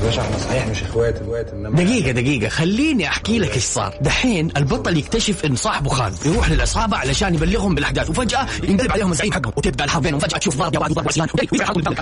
[0.00, 2.48] يا باشا إحنا صحيح مش إخوات اخوات إنما دقيقة دقيقة.
[2.48, 7.74] خليني أحكي لك إيش؟ صار، دحين البطل يكتشف إن صاحبه خان، يروح للعصابة علشان يبلغهم
[7.74, 10.20] بالأحداث وفجأة ينقلب عليهم الزعيم حقهم وتبدأ الحرب بينهم.
[10.20, 11.26] فجأة تشوف ضرب جواد وضرب عصيان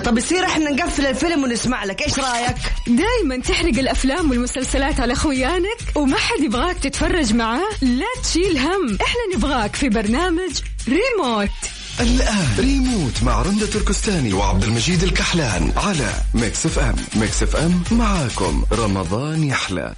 [0.04, 2.56] طب يصير إحنا نقفل الفيلم ونسمع لك إيش رأيك؟
[2.86, 7.68] دايما تحرق الأفلام والمسلسلات على خويانك وما حد يبغاك تتفرج معاه.
[7.82, 8.98] لا تشيل هم.
[9.02, 10.50] إحنا نبغاك في برنامج
[10.88, 11.48] ريموت.
[12.00, 12.54] الآن.
[12.58, 18.64] ريموت مع رندة تركستاني وعبد المجيد الكحلان على Mix FM Mix FM معاكم.
[18.72, 19.94] رمضان يحلى.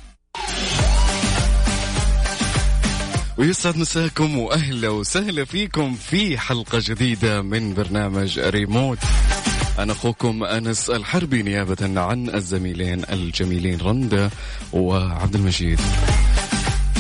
[3.39, 8.99] ويسعد مساكم وأهلا وسهلا فيكم في حلقة جديدة من برنامج ريموت.
[9.79, 14.31] أنا أخوكم أنس الحربي نيابة عن الزميلين الجميلين رندا
[14.73, 15.81] وعبد المجيد.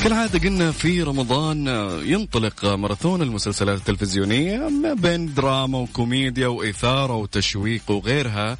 [0.04, 1.66] كالعادة قلنا في رمضان
[2.04, 8.58] ينطلق ماراثون المسلسلات التلفزيونية ما بين دراما وكوميديا وإثارة وتشويق وغيرها.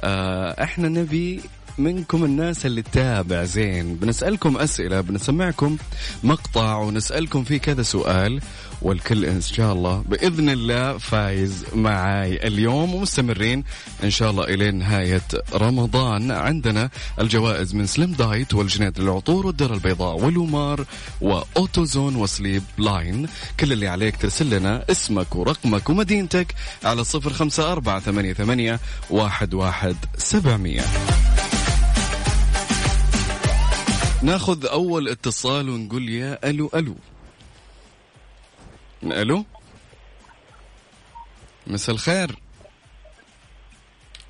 [0.00, 1.40] آه، إحنا نبي
[1.78, 3.94] منكم الناس اللي تتابع زين.
[3.96, 5.76] بنسألكم أسئلة بنسمعكم
[6.24, 8.40] مقطع ونسألكم فيه كذا سؤال.
[8.82, 13.64] والكل إن شاء الله بإذن الله فايز معاي اليوم ومستمرين
[14.04, 15.22] إن شاء الله إلى نهاية
[15.54, 16.30] رمضان.
[16.30, 20.84] عندنا الجوائز من Slim Diet والجنيد للعطور والدرة البيضاء والومار
[21.20, 23.28] و AutoZone و Sleep Line.
[23.60, 28.80] كل اللي عليك ترسل لنا اسمك ورقمك ومدينتك على صفر خمسة أربعة ثمانية, ثمانية
[29.10, 30.82] واحد, واحد سبعمية.
[34.22, 36.94] ناخذ أول اتصال ونقول يا ألو ألو.
[39.04, 39.44] ألو؟
[41.66, 42.38] مساء الخير.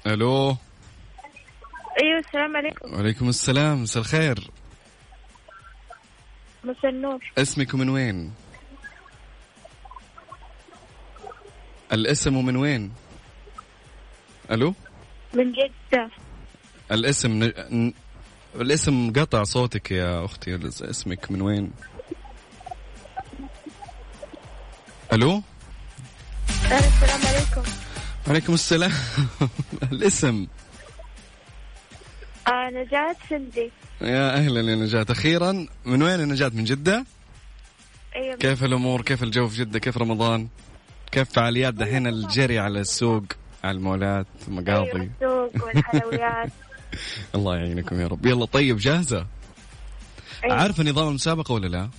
[0.06, 0.56] ألو؟
[2.02, 2.94] أيوه السلام عليكم.
[2.94, 3.82] وعليكم السلام.
[3.82, 4.50] مساء الخير.
[6.64, 7.32] مساء النور.
[7.38, 8.34] اسمك من وين؟
[11.92, 12.92] الاسم ومن وين؟
[14.50, 14.74] ألو؟
[15.34, 16.10] من جدة.
[16.92, 17.44] الاسم.
[17.44, 17.92] ن...
[18.54, 20.56] الاسم قطع صوتك يا أختي.
[20.66, 21.72] اسمك من وين؟
[25.12, 25.42] ألو؟
[26.64, 27.70] السلام عليكم.
[28.26, 28.92] وعليكم السلام.
[29.92, 30.46] الاسم.
[32.48, 33.70] آه نجاة سندي.
[34.00, 35.06] يا أهلا يا نجاة.
[35.10, 37.04] أخيرا من وين نجاة؟ من جدة؟
[38.16, 40.48] أيوه كيف الأمور؟ كيف الجو في جدة؟ كيف رمضان؟
[41.12, 43.22] كيف فعاليات دحين الجري على السوق
[43.64, 44.90] على المولات المقاضي
[45.22, 46.50] السوق والحلويات.
[47.34, 48.26] الله يعينكم يا رب.
[48.26, 49.26] يلا طيب جاهزة؟
[50.44, 50.56] أيوة.
[50.56, 51.90] عارفة نظام المسابقة ولا لا؟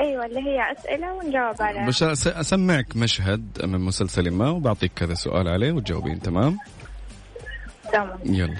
[0.00, 1.86] أيوه اللي هي أسئلة ونجاوب عليها.
[1.86, 6.58] بس أسمعك مشهد من مسلسل ما وبعطيك كذا سؤال عليه وتجاوبين تمام؟
[7.92, 8.18] تمام.
[8.24, 8.56] يلا.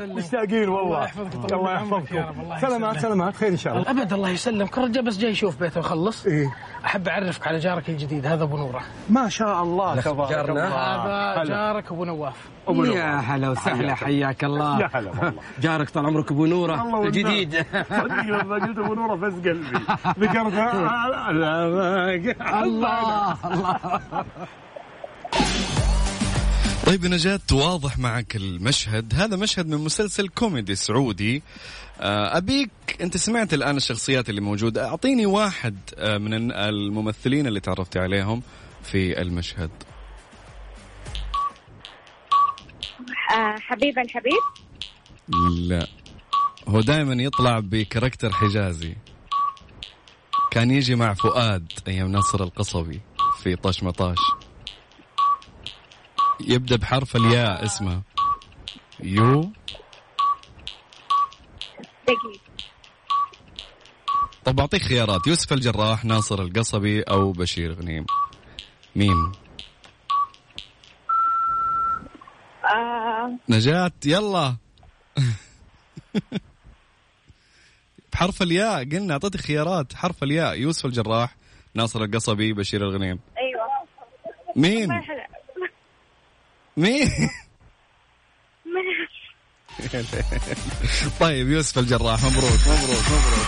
[0.00, 1.08] مشتاقين والله.
[1.52, 2.24] الله يحفظكم.
[2.60, 3.36] سلامات سلامات.
[3.36, 3.90] خير إن شاء الله.
[3.90, 4.78] أبد الله يسلمك.
[4.78, 6.26] الرجال بس جاي يشوف بيته ويخلص.
[6.26, 6.54] إيه.
[6.84, 8.80] أحب أعرفك على جارك الجديد هذا أبو نوره.
[9.10, 10.00] ما شاء الله.
[10.00, 10.66] تبارك جارنا.
[10.66, 11.42] الله.
[11.42, 11.44] هذا.
[11.44, 12.48] جارك أبو نواف.
[12.68, 14.80] يا هلا وسهلا حياك الله.
[14.80, 15.32] يا هلا والله.
[15.60, 17.06] جارك طال عمرك أبو الله نوره.
[17.06, 17.66] الجديد.
[17.90, 19.78] صدق لما قلت أبو نوره فز قلبي.
[20.18, 20.70] ذكرتها
[22.62, 23.36] الله.
[23.44, 23.84] الله.
[26.86, 29.14] طيب يا نجاة واضح معك المشهد.
[29.14, 31.42] هذا مشهد من مسلسل كوميدي سعودي.
[32.00, 34.88] آه، أبيك أنت سمعت الآن الشخصيات اللي موجودة.
[34.88, 38.42] أعطيني واحد آه، من الممثلين اللي تعرفتي عليهم
[38.82, 39.70] في المشهد.
[43.30, 44.42] آه حبيب الحبيب؟
[45.58, 45.86] لا.
[46.68, 48.96] هو دائما يطلع بكاركتر حجازي.
[50.50, 53.00] كان يجي مع فؤاد أيام نصر القصبي
[53.42, 54.18] في طش مطاش.
[56.40, 58.02] يبدأ بحرف الياء اسمه
[59.00, 59.52] يو.
[64.44, 65.26] طب أعطيك خيارات.
[65.26, 68.06] يوسف الجراح ناصر القصبي أو بشير غنيم.
[68.96, 69.32] مين
[72.64, 73.38] آه.
[73.48, 74.56] نجاة يلا.
[78.12, 79.94] بحرف الياء قلنا أعطيتك خيارات.
[79.94, 81.36] حرف الياء يوسف الجراح
[81.74, 83.20] ناصر القصبي بشير الغنيم.
[83.38, 83.64] أيوه.
[84.56, 84.92] مين
[86.76, 87.10] مين؟
[91.20, 93.46] طيب يوسف الجراح مبروك مبروك مبروك.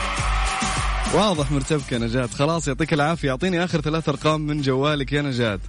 [1.15, 2.27] واضح مرتبكة نجاة.
[2.27, 3.31] خلاص يعطيك العافية.
[3.31, 5.61] أعطيني آخر ثلاث أرقام من جوالك يا نجاة.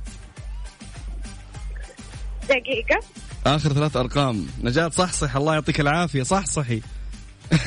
[2.49, 2.99] دقيقة.
[3.45, 4.47] آخر ثلاث أرقام.
[4.63, 6.23] نجاة صحصح الله يعطيك العافية.
[6.23, 6.81] صحصحي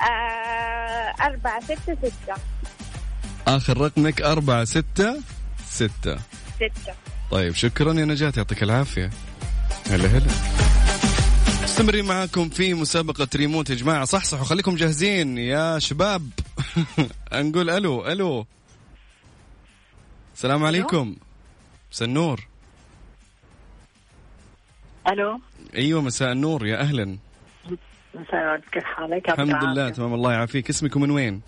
[0.00, 2.34] آه أربعة ستة ستة.
[3.46, 5.20] آخر رقمك أربعة ستة
[5.70, 6.16] ستة.
[6.56, 7.07] ستة.
[7.30, 9.10] طيب شكرا يا نجاة يعطيك العافية.
[9.90, 10.26] هلا هلا.
[11.62, 14.04] مستمرين معاكم في مسابقة ريموت يا جماعة.
[14.04, 15.38] صحصحوا خليكم جاهزين.
[15.38, 16.30] يا شباب
[17.32, 18.46] نقول ألو ألو.
[20.34, 21.16] السلام عليكم.
[22.02, 22.46] النور
[25.08, 25.40] ألو.
[25.76, 27.18] أيوه مساء النور يا أهلا.
[28.14, 29.90] مساء الورد كيف حالك؟ الحمد لله.
[29.90, 30.68] تمام الله يعافيك.
[30.68, 31.40] اسمك ومن وين؟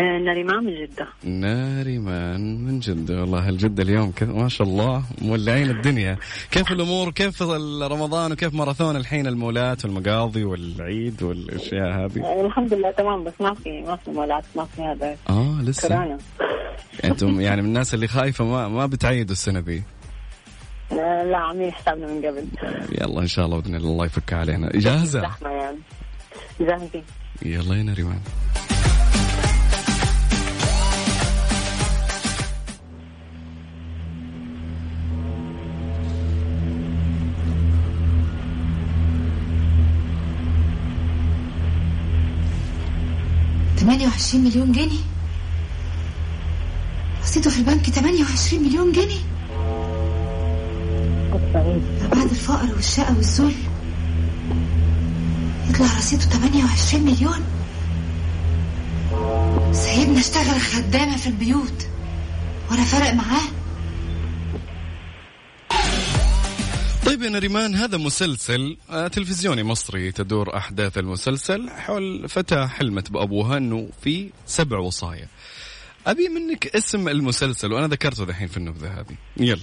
[0.00, 1.08] نريمان من جدة.
[1.24, 3.20] ناريمان من جدة.
[3.20, 6.16] والله الجدة اليوم كذا ما شاء الله مولعين الدنيا.
[6.50, 7.42] كيف الأمور؟ كيف
[7.82, 13.54] رمضان؟ وكيف ماراثون الحين المولات والمقاضي والعيد والأشياء هذه؟ آه، الحمد لله تمام بس ما
[13.54, 15.16] في ما في مولات ما في هذا.
[15.30, 16.18] آه لسه؟ كورونا.
[17.04, 19.82] أنتم يعني من الناس اللي خايفة ما ما بتعيدوا السنة دي
[20.92, 22.44] آه، لا عاملين حسابنا من قبل.
[23.00, 24.70] يلا إن شاء الله بإذن الله يفك علينا.
[24.74, 25.78] جاهزة زحمة يعني.
[26.60, 27.02] جاهزين
[27.42, 28.20] يلا يا نريمان
[43.98, 45.00] ثمانية وعشرين مليون جنيه؟
[47.22, 49.20] رصيده في البنك ثمانية وعشرين مليون جنيه؟
[52.12, 53.54] بعد الفقر والشقى والذل
[55.70, 57.40] يطلع رصيده 28 مليون.
[59.72, 61.86] سيبنا اشتغل خدامة في البيوت.
[62.70, 63.57] ولا فرق معاه.
[67.08, 73.56] طيب يا نريمان هذا مسلسل آه، تلفزيوني مصري تدور أحداث المسلسل حول فتاة حلمت بأبوها
[73.56, 75.28] أنه في سبع وصايا.
[76.06, 79.16] أبي منك اسم المسلسل وأنا ذكرته دحين في النبذة هذه.
[79.36, 79.60] يلا.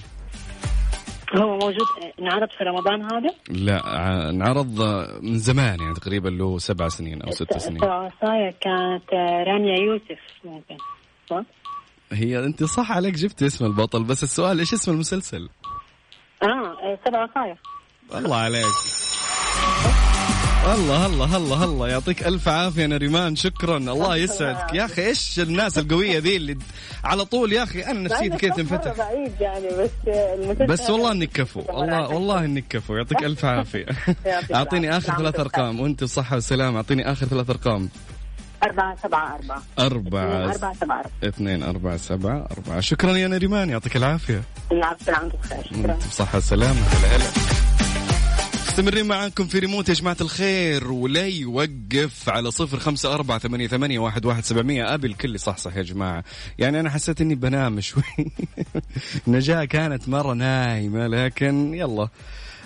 [1.35, 6.29] هو موجود آه، انعرض في رمضان هذا؟ لا ع- انعرض آه، من زمان يعني تقريبا
[6.29, 7.83] له سبع سنين أو ست سنين.
[7.83, 10.77] العصاية كانت آه، رانيا يوسف ممكن
[11.29, 11.43] صح؟
[12.11, 15.49] هي أنت صح عليك جبت اسم البطل بس السؤال إيش اسم المسلسل؟
[16.45, 17.57] آه آه، سبع عصاية
[18.15, 18.65] الله عليك.
[20.65, 21.87] الله الله الله الله.
[21.89, 23.77] يعطيك ألف عافية نريمان شكرا.
[23.77, 24.73] الله يسعدك.
[24.73, 26.57] يا أخي إيش الناس القوية ذي اللي
[27.03, 29.91] على طول يا أخي أنا نفسيتي كذا تنفتح بعيد يعني بس
[30.69, 31.63] بس والله إنك كفو.
[31.69, 32.95] والله والله إنك كفو.
[32.95, 33.85] يعطيك ألف عافية.
[34.55, 35.79] أعطيني آخر ثلاث أرقام.
[35.79, 36.77] وأنت بصحه وسلامة.
[36.77, 37.89] أعطيني آخر ثلاث أرقام.
[38.65, 39.61] أربعة سبعة أربعة.
[39.79, 41.11] أربعة أربعة سبعة أربعة.
[41.23, 42.79] اثنين أربعة سبعة أربعة.
[42.79, 44.41] شكرا يا نريمان يعطيك العافية.
[44.71, 45.93] العفو العفو بخير شكرا.
[45.93, 46.79] بصحة وسلامة.
[46.81, 47.25] هلا هلا
[48.67, 53.99] مستمرين معاكم في ريموت يا جماعة الخير ولا يوقف على صفر خمسة أربعة ثمانية, ثمانية
[53.99, 54.93] واحد, واحد سبعمية.
[54.93, 56.23] أبي الكل يصحصح يا جماعة.
[56.59, 58.03] يعني أنا حسيت إني بنام شوي.
[59.27, 62.07] نجاة كانت مرة نايمة لكن يلا.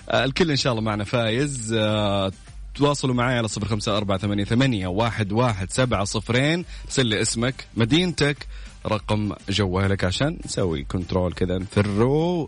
[0.10, 1.74] آه، الكل إن شاء الله معنا فايز.
[1.78, 2.32] آه،
[2.76, 6.66] تواصلوا معي على صفر خمسة أربعة ثمانية, ثمانية واحد, واحد سبعة صفرين.
[6.98, 8.48] لي اسمك مدينتك
[8.88, 12.48] رقم جوالك عشان نسوي كنترول كذا نفره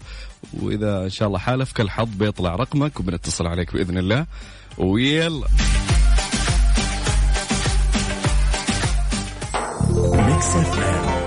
[0.54, 4.26] وإذا إن شاء الله حالفك الحظ بيطلع رقمك وبنتصل عليك بإذن الله.
[4.78, 5.48] ويلا.
[9.94, 11.21] Mix F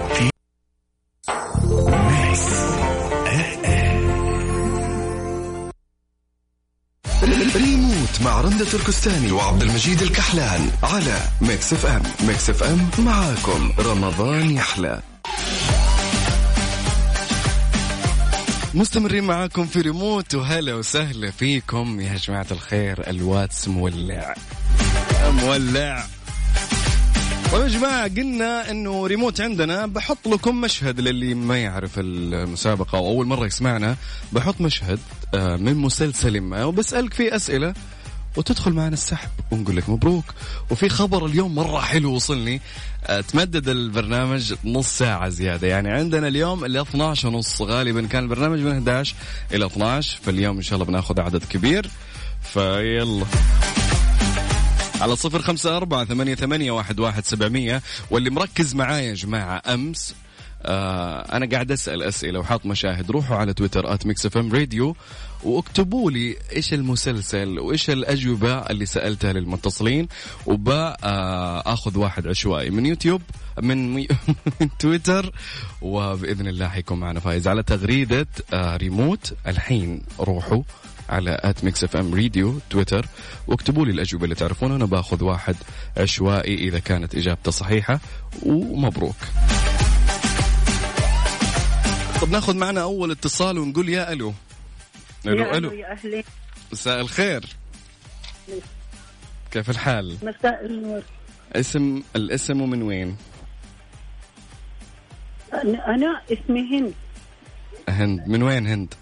[7.56, 12.02] Remote مع رندة تركستاني وعبد المجيد الكحلان على Mix FM.
[12.26, 13.72] Mix FM معاكم.
[13.78, 15.02] رمضان يحلى.
[18.74, 20.34] مستمرين معاكم في ريموت.
[20.34, 23.10] وهلا وسهلا فيكم يا جماعة الخير.
[23.10, 24.34] الواتس مولع.
[25.24, 26.06] مولع.
[27.54, 33.06] طيب يا جماعة قلنا إنه ريموت عندنا بحط لكم مشهد للي ما يعرف المسابقة أو
[33.06, 33.96] أول مرة يسمعنا.
[34.32, 34.98] بحط مشهد
[35.34, 37.74] آه، من مسلسل ما وبسألك فيه أسئلة
[38.36, 40.24] وتدخل معنا السحب ونقول لك مبروك.
[40.70, 42.60] وفي خبر اليوم مرة حلو وصلني.
[43.04, 45.68] آه، تمدد البرنامج نص ساعة زيادة.
[45.68, 49.14] يعني عندنا اليوم ل 12 ونص غالبا كان البرنامج من 11
[49.52, 51.90] إلى 12 فاليوم إن شاء الله بناخذ عدد كبير.
[52.42, 53.24] فيلا.
[55.00, 57.82] على صفر خمسة أربعة ثمانية, ثمانية واحد, واحد سبعمية.
[58.10, 60.14] واللي مركز معايا يا جماعة أمس
[60.62, 63.10] آه أنا قاعد أسأل أسئلة وحاط مشاهد.
[63.10, 64.96] روحوا على تويتر at Mix FM Radio
[65.44, 70.08] واكتبوا لي إيش المسلسل وإيش الأجوبة اللي سألتها للمتصلين.
[70.46, 73.22] وبا آه أخذ واحد عشوائي من يوتيوب
[73.62, 74.08] من, مي...
[74.60, 75.32] من تويتر.
[75.82, 77.48] وبإذن الله حيكون معنا فايز.
[77.48, 80.62] على تغريدة آه ريموت الحين روحوا.
[81.08, 83.06] على at Mix FM Radio تويتر
[83.46, 85.56] واكتبوا لي الأجوبة اللي تعرفونها أنا باخذ واحد
[85.96, 88.00] عشوائي إذا كانت إجابته صحيحة
[88.42, 89.16] ومبروك.
[92.20, 94.34] طب ناخذ معنا أول اتصال ونقول يا ألو.
[95.26, 96.24] ألو يا ألو يا أهلي
[96.72, 97.44] مساء الخير
[99.50, 101.02] كيف الحال؟ مساء النور
[101.52, 103.16] اسم الاسم ومن وين؟
[105.54, 106.92] أنا أنا اسمي هند
[107.88, 108.94] هند من وين هند؟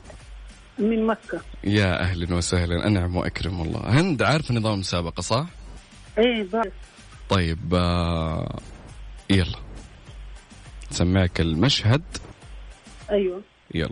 [0.83, 1.41] من مكة.
[1.65, 2.87] يا أهلا وسهلا.
[2.87, 5.47] أنعم وأكرم والله هند عارفة نظام المسابقة صح؟
[6.19, 6.73] إيه بعرف
[7.31, 8.59] طيب آه
[9.31, 9.59] يلا.
[10.91, 12.03] سمعك المشهد.
[13.11, 13.41] أيوه.
[13.75, 13.91] يلا.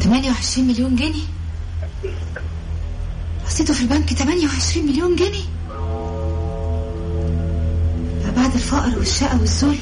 [0.00, 1.22] ثمانية وعشرين مليون جنيه؟
[3.46, 5.44] رصيده في البنك 28 مليون جنيه؟
[8.48, 9.78] بعد الفقر والشقى والذل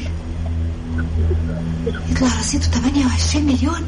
[2.10, 3.86] يطلع رصيده 28 مليون.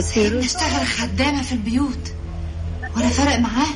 [0.00, 2.12] سيبني اشتغل خدامة في البيوت.
[2.96, 3.66] ولا فرق معاه.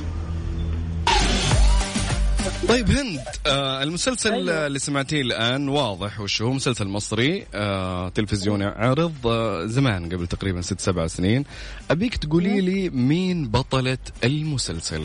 [2.68, 6.20] طيب هند آه المسلسل اللي سمعتيه الآن واضح.
[6.20, 11.44] وش هو؟ مسلسل مصري آه تلفزيوني عرض آه زمان قبل تقريبا ست سبع سنين.
[11.90, 15.02] أبيك تقولي لي مين بطلة المسلسل؟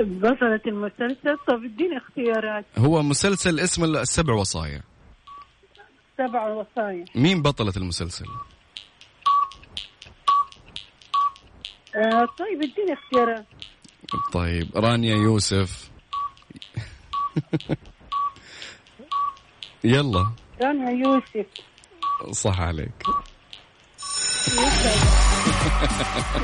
[0.00, 1.36] بطلة المسلسل.
[1.48, 2.64] طب اديني اختيارات.
[2.78, 4.82] هو مسلسل اسمه السبع وصايا.
[6.18, 7.04] سبع وصايا.
[7.14, 8.26] مين بطلة المسلسل؟
[11.96, 13.46] آه طيب اديني اختيارات.
[14.32, 15.90] طيب رانيا يوسف.
[19.84, 20.32] يلا.
[20.62, 21.46] رانيا يوسف.
[22.32, 23.02] صح عليك.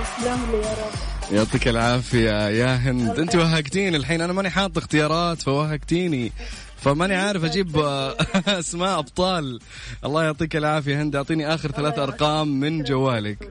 [0.03, 0.93] تسلم لي يا رب.
[1.33, 3.19] يعطيك العافية يا هند.
[3.19, 4.21] أنت وهقتيني الحين.
[4.21, 6.33] أنا ماني حاط اختيارات فوهقتيني
[6.77, 7.77] فماني عارف أجيب
[8.47, 9.59] أسماء أبطال.
[10.05, 11.17] الله يعطيك العافية هند.
[11.17, 13.51] أعطيني آخر ثلاث أرقام من جوالك.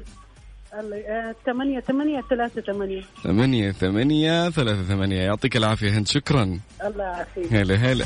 [0.79, 3.01] الله آه، ثمانية ثمانية ثلاثة ثمانية.
[3.23, 5.21] ثمانية ثمانية ثلاثة ثمانية.
[5.21, 6.07] يعطيك العافية هند.
[6.07, 6.59] شكرا.
[6.85, 7.53] الله يعافيك.
[7.53, 8.05] هلا هلا.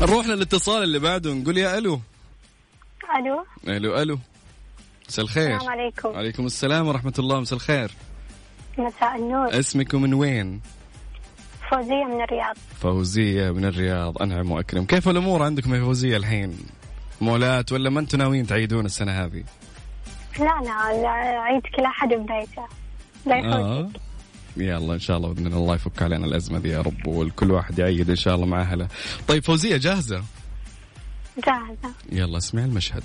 [0.00, 1.34] نروح للاتصال اللي بعده.
[1.34, 2.00] نقول يا ألو.
[3.18, 3.44] ألو.
[3.68, 4.18] ألو ألو.
[5.12, 7.90] مساء الخير السلام عليكم عليكم السلام ورحمة الله مساء الخير
[8.78, 10.60] مساء النور اسمك ومن وين؟
[11.70, 16.58] فوزية من الرياض فوزية من الرياض أنعم وأكرم كيف الأمور عندكم يا فوزية الحين؟
[17.20, 19.44] مولات ولا ما أنتم ناويين تعيدون السنة هذه؟
[20.38, 20.60] لا
[21.02, 21.08] لا
[21.40, 22.66] عيد كل أحد بدايته
[23.26, 23.90] لا يفوت آه.
[24.56, 28.10] يلا إن شاء الله بإذن الله يفك علينا الأزمة دي يا رب والكل واحد يعيد
[28.10, 28.88] إن شاء الله مع اهله.
[29.28, 30.22] طيب فوزية جاهزة؟
[31.46, 33.04] جاهزة يلا اسمع المشهد.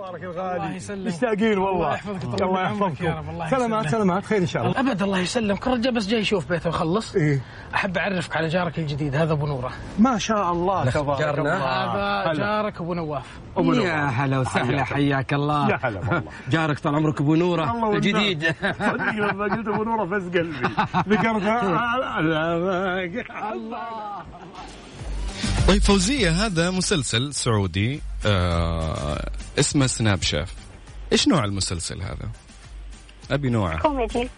[0.00, 1.06] بارك الله الغالي يسلمك.
[1.06, 1.72] مشتاقين والله.
[1.72, 2.42] الله يحفظك.
[2.42, 3.88] الله بعمرك يا رب، الله سلامات.
[3.88, 4.24] سلامات.
[4.24, 4.80] خير إن شاء الله.
[4.80, 5.66] أبد الله يسلمك.
[5.66, 7.40] الرجال بس جاي يشوف بيته ويخلص إيه.
[7.74, 9.16] أحب أعرفك على جارك الجديد.
[9.16, 9.70] هذا أبو نورة.
[9.98, 10.90] ما شاء الله.
[10.90, 11.56] تبارك جارنا.
[11.56, 12.32] الله.
[12.32, 12.32] هذا.
[12.34, 13.38] جارك أبو نواف.
[13.56, 13.86] أبو نور.
[13.86, 14.84] يا هلا وسهلا.
[14.84, 15.70] حياك الله.
[15.70, 16.22] يا هلا والله.
[16.50, 17.96] جارك طال عمرك أبو الله نوره.
[17.96, 18.54] الجديد.
[18.62, 20.68] صدق لما قلت أبو نورة فز قلبي.
[21.14, 21.80] ذكرتها
[23.52, 24.22] الله.
[25.70, 30.48] طيب فوزيه هذا مسلسل سعودي آه اسمه Snap Chef.
[31.12, 32.30] إيش نوع المسلسل هذا؟
[33.30, 33.78] أبي نوعه.
[33.78, 34.28] كوميدي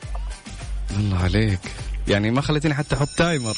[0.91, 1.61] الله عليك.
[2.09, 3.55] يعني ما خليتني حتى أحط timer.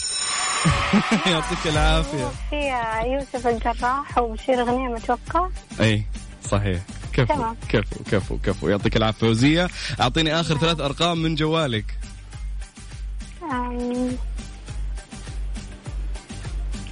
[1.33, 2.31] يعطيك العافية.
[2.51, 2.71] في
[3.07, 5.49] يوسف الجراح وبشير غنيم أتوقع
[5.81, 6.05] أي
[6.51, 7.57] صحيح كفو تمام.
[7.69, 9.69] كفو كفو كفو يعطيك العافية فوزيه
[10.01, 11.99] أعطيني آخر ثلاث أرقام من جوالك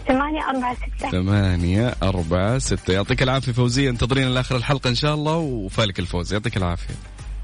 [0.09, 1.11] ثمانية أربعة ستة.
[1.11, 2.93] ثمانية أربعة ستة.
[2.93, 3.91] يعطيك العافية فوزية.
[3.91, 6.33] انتظرينا لآخر الحلقة إن شاء الله وفالك الفوز.
[6.33, 6.95] يعطيك العافية.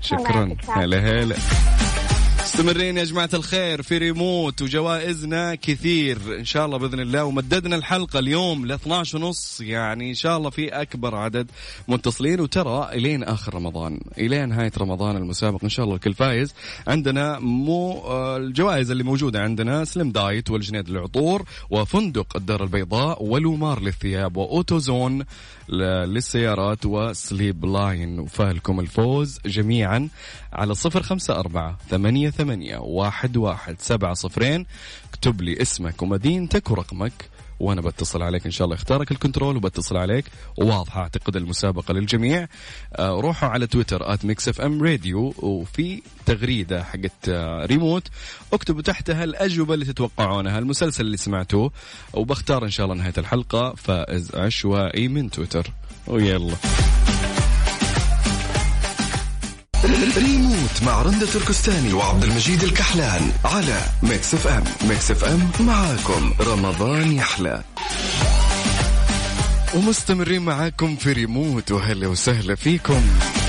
[0.01, 0.57] شكرا.
[0.69, 1.37] هلا هلا.
[2.49, 8.19] مستمرين يا جماعة الخير في ريموت وجوائزنا كثير إن شاء الله بإذن الله ومددنا الحلقة
[8.19, 11.51] اليوم ل 12 ونص يعني إن شاء الله في أكبر عدد
[11.89, 16.55] متصلين وترى إلين آخر رمضان إلين نهاية رمضان المسابقة إن شاء الله الكل فايز.
[16.87, 23.81] عندنا مو آه، الجوائز اللي موجودة عندنا Slim Diet والجنيد للعطور وفندق الدار البيضاء ولومار
[23.83, 25.25] للثياب و Autozone
[25.69, 28.19] للسيارات و Sleep Line.
[28.19, 30.09] وفالكم الفوز جميعا
[30.53, 34.67] على صفر خمسة أربعة ثمانية ثمانية واحد واحد سبعة صفرين.
[35.09, 37.13] اكتب لي اسمك ومدينتك ورقمك
[37.61, 38.77] وأنا بتصل عليك إن شاء الله.
[38.77, 40.25] اختارك ال control وبتصل عليك.
[40.59, 42.49] وواضحه أعتقد المسابقة للجميع.
[42.97, 45.35] آه روحوا على تويتر at Mix FM Radio.
[45.39, 48.09] وفي تغريدة حقت آه ريموت.
[48.53, 51.73] اكتبوا تحتها الأجوبة اللي تتوقعونها المسلسل اللي سمعتوه.
[52.15, 53.75] وبختار إن شاء الله نهاية الحلقة.
[53.75, 55.73] فائز عشوائي من تويتر.
[56.07, 56.55] ويلا.
[60.03, 66.35] ريموت مع رندة تركستاني وعبد المجيد الكحلان على Mix FM Mix FM معاكم.
[66.41, 67.63] رمضان يحلى.
[69.75, 71.73] ومستمرين معاكم في ريموت.
[71.73, 73.03] وهلا وسهلا فيكم.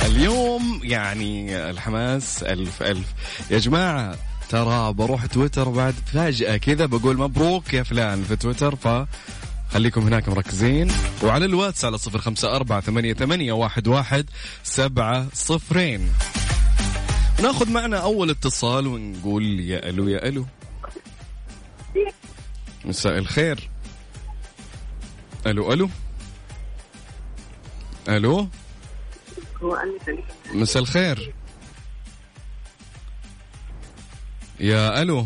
[0.06, 3.08] اليوم يعني الحماس ألف ألف.
[3.52, 4.16] يا جماعة
[4.50, 8.88] ترى بروح تويتر بعد فجأة كذا بقول مبروك يا فلان في تويتر ف
[9.74, 10.92] خليكم هناك مركزين.
[11.24, 14.26] وعلى الواتس على صفر خمسة أربعة ثمانية, ثمانية واحد, واحد
[14.64, 16.10] سبعة صفرين.
[17.42, 20.46] ناخذ معنا أول اتصال ونقول يا ألو يا ألو.
[22.86, 23.70] مساء الخير.
[25.48, 25.90] ألو ألو.
[28.10, 28.48] ألو.
[30.54, 31.34] مساء الخير.
[34.60, 35.26] يا ألو.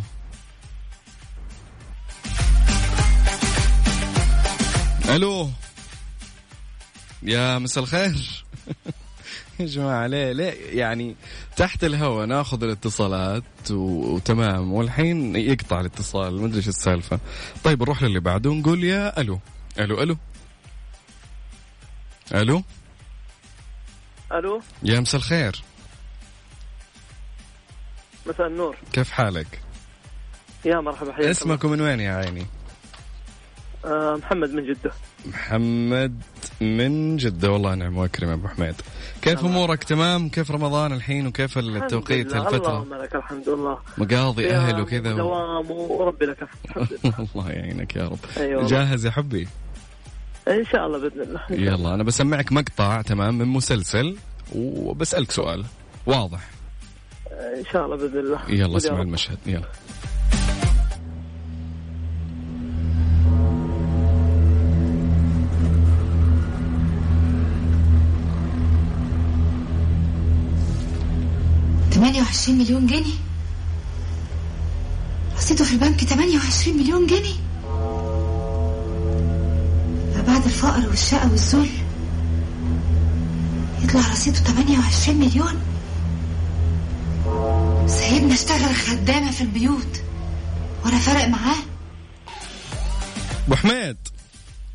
[5.09, 5.49] ألو.
[7.23, 8.45] يا مساء الخير.
[9.59, 11.15] يا جماعة ليه ليه؟ يعني
[11.57, 13.43] تحت الهواء ناخذ الاتصالات.
[13.71, 14.73] وتمام.
[14.73, 17.19] والحين يقطع الاتصال ما أدري إيش السالفة.
[17.63, 18.49] طيب نروح للي بعده.
[18.49, 19.39] ونقول يا ألو.
[19.79, 20.17] ألو ألو.
[22.35, 22.63] ألو.
[24.31, 24.61] ألو.
[24.83, 25.63] يا مساء الخير.
[28.25, 28.77] مساء النور.
[28.91, 29.61] كيف حالك؟
[30.65, 32.45] يا مرحبا حياك اسمك ومن وين يا عيني؟
[33.85, 34.91] آه محمد من جدة.
[35.25, 36.21] محمد
[36.61, 37.51] من جدة.
[37.51, 38.75] والله نعم واكرم أبو حميد.
[39.21, 42.45] كيف أمورك؟ تمام؟ كيف رمضان الحين وكيف التوقيت الحمد.
[42.53, 45.13] هالفترة اللهم لك الحمد لله مقاضي أهل وكذا.
[45.13, 45.17] و...
[45.17, 46.47] دوام وربي لك
[47.35, 48.19] الله يعينك يا رب.
[48.37, 48.67] أيوة.
[48.67, 49.47] جاهز يا حبي؟
[50.47, 51.41] إن شاء الله بإذن الله.
[51.49, 54.15] يلا أنا بسمعك مقطع تمام من مسلسل
[54.55, 55.65] وبسألك سؤال
[56.05, 56.49] واضح.
[57.31, 58.39] إن شاء الله بإذن الله.
[58.49, 59.01] يلا اسمع.
[59.01, 59.37] المشهد.
[59.45, 59.67] يلا.
[72.13, 73.13] تمانية وعشرين مليون جنيه؟
[75.37, 77.35] رصيده في البنك تمانية وعشرين مليون جنيه.
[80.27, 81.69] بعد الفقر والشقى والذل.
[83.83, 85.61] يطلع رصيده تمانية وعشرين مليون.
[87.87, 90.01] سيدنا اشتغل خدامة في البيوت.
[90.85, 91.63] ولا فرق معاه.
[93.47, 93.97] أبو حميد.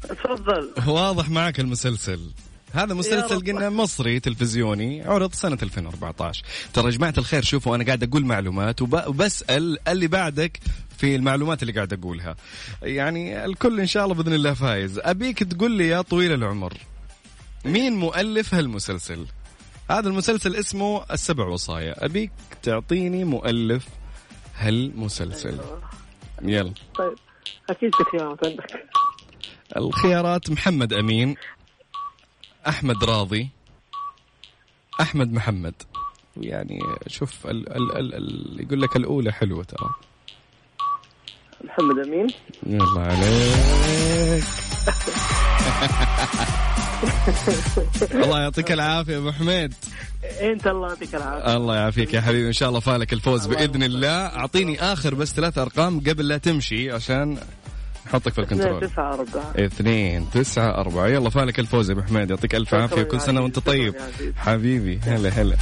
[0.02, 2.20] تفضل واضح معك المسلسل.
[2.72, 3.40] هذا مسلسل.
[3.46, 8.82] قلنا مصري تلفزيوني عرض سنة 2014 ترى يا جماعة الخير شوفوا أنا قاعد أقول معلومات
[8.82, 10.60] وب- وبسأل اللي بعدك
[10.98, 12.36] في المعلومات اللي قاعد أقولها.
[12.82, 14.98] يعني الكل إن شاء الله بإذن الله فايز.
[14.98, 16.72] أبيك تقول لي يا طويل العمر
[17.64, 19.26] مين مؤلف هالمسلسل؟
[19.90, 22.04] هذا المسلسل اسمه السبع وصايا.
[22.04, 22.30] أبيك
[22.62, 23.86] تعطيني مؤلف
[24.58, 25.58] هالمسلسل.
[26.42, 26.72] يلا.
[26.98, 27.14] طيب.
[27.70, 28.66] أكيد في خيارات عندك.
[29.76, 31.34] الخيارات محمد أمين.
[32.68, 33.48] أحمد راضي
[35.00, 35.74] أحمد محمد.
[36.36, 39.90] يعني شوف ال ال ال ال يقول لك الأولى حلوة ترى.
[41.64, 42.26] محمد أمين.
[42.66, 44.44] يلا عليك.
[48.14, 49.74] الله يعطيك العافية يا أبو حميد.
[50.40, 51.56] إنت الله يعطيك العافية.
[51.56, 54.26] الله يعافيك يا حبيبي إن شاء الله فالك الفوز بإذن الله.
[54.26, 57.38] أعطيني آخر بس ثلاث أرقام قبل لا تمشي عشان
[58.08, 58.88] نحطك في الكنترول.
[58.88, 59.52] تسعة أربعة.
[59.56, 61.06] اثنين تسعة أربعة.
[61.08, 62.30] يلا فالك الفوز يا أبو حميد.
[62.30, 63.94] يعطيك عافية يا كل وأنت شكراً طيب.
[64.36, 65.56] حبيبي هلا هلا.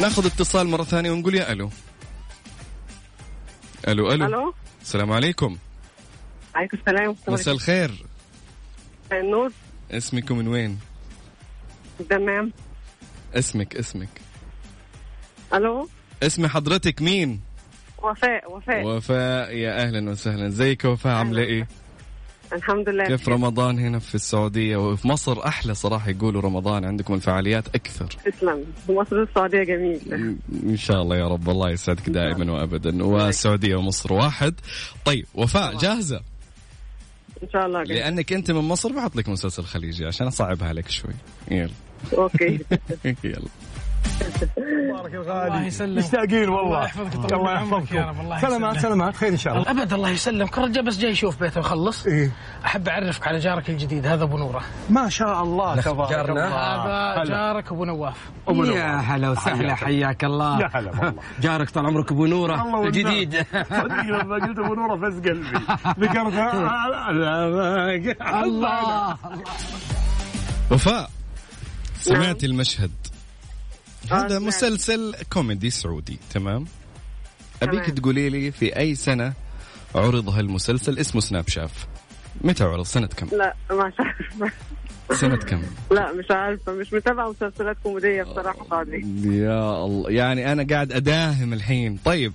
[0.00, 1.70] ناخذ اتصال مرة ثانية ونقول يا ألو.
[3.88, 4.26] ألو ألو.
[4.26, 4.54] ألو.
[4.82, 5.58] السلام عليكم.
[6.54, 8.04] عليكم السلام مساء الخير.
[9.12, 9.52] النور
[9.90, 10.78] اسمك من وين؟
[12.10, 12.52] تمام.
[13.34, 14.08] اسمك اسمك.
[15.54, 15.88] ألو.
[16.22, 17.45] اسم حضرتك مين؟
[18.10, 18.86] وفاء وفاء.
[18.86, 20.48] وفاء يا أهلا وسهلا.
[20.48, 21.68] زيك وفاء عاملة إيه؟
[22.52, 23.04] الحمد لله.
[23.04, 28.06] كيف رمضان هنا في السعودية؟ وفي مصر أحلى صراحة يقولوا رمضان عندكم الفعاليات أكثر.
[28.06, 28.64] تسلم.
[28.88, 30.00] مصر السعودية جميل
[30.66, 31.50] إن شاء الله يا رب.
[31.50, 33.04] الله يسعدك دائما وابدا.
[33.04, 34.54] والسعودية ومصر واحد.
[35.04, 36.20] طيب وفاء جاهزة؟
[37.42, 37.98] إن شاء الله جميل.
[37.98, 41.14] لأنك أنت من مصر بحط لك مسلسل خليجي عشان أصعبها عليك شوي.
[41.50, 41.70] يلا.
[42.18, 42.58] أوكي.
[43.24, 43.48] يلا.
[44.92, 46.04] بارك الغالي الله يسلمك.
[46.04, 46.64] مشتاقين والله.
[46.64, 47.32] الله يحفظك.
[47.32, 48.82] الله عمرك يا رب، يحفظكم الله سلامات يسلمك.
[48.82, 49.70] سلامات خير إن شاء الله.
[49.70, 50.58] أبد الله يسلمك.
[50.58, 52.06] الرجال بس جاي يشوف بيته ويخلص.
[52.06, 52.30] إيه؟
[52.64, 54.62] أحب أعرفك على جارك الجديد هذا أبو نورة.
[54.90, 56.46] ما شاء الله تبارك جارنا.
[56.46, 57.22] الله.
[57.22, 57.24] هذا.
[57.24, 58.30] جارك أبو نواف.
[58.48, 58.96] أبو يا.
[58.96, 60.60] هلا وسهلا حياك الله.
[60.60, 61.22] يا هلا والله.
[61.40, 62.84] جارك طال عمرك أبو نورة.
[62.86, 65.58] الجديد صدق لما قلت أبو نورة فز قلبي.
[66.06, 66.34] ذكرت
[68.44, 69.16] الله.
[70.70, 71.10] وفاء
[72.00, 72.44] سمعت.
[72.44, 72.90] المشهد.
[74.12, 74.42] هذا سمعت.
[74.42, 76.64] مسلسل كوميدي سعودي تمام؟
[77.62, 77.90] أبيك.
[77.90, 79.32] تقولي لي في أي سنة
[79.94, 81.86] عرض هالمسلسل؟ اسمه سناب شاف.
[82.40, 84.52] متى عرض؟ سنة كم؟ لا ما عارفه
[85.12, 90.66] سنة كم؟ لا مش عارفة مش متابعة مسلسلات كوميدية بصراحة قاضي يا الله يعني أنا
[90.70, 91.98] قاعد أداهم الحين.
[92.04, 92.32] طيب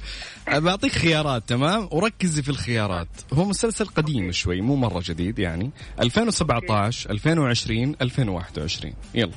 [0.47, 3.07] بعطيك خيارات تمام؟ وركزي في الخيارات.
[3.33, 5.71] هو مسلسل قديم شوي مو مرة جديد يعني.
[5.99, 9.31] 2017 2020 2021 يلا.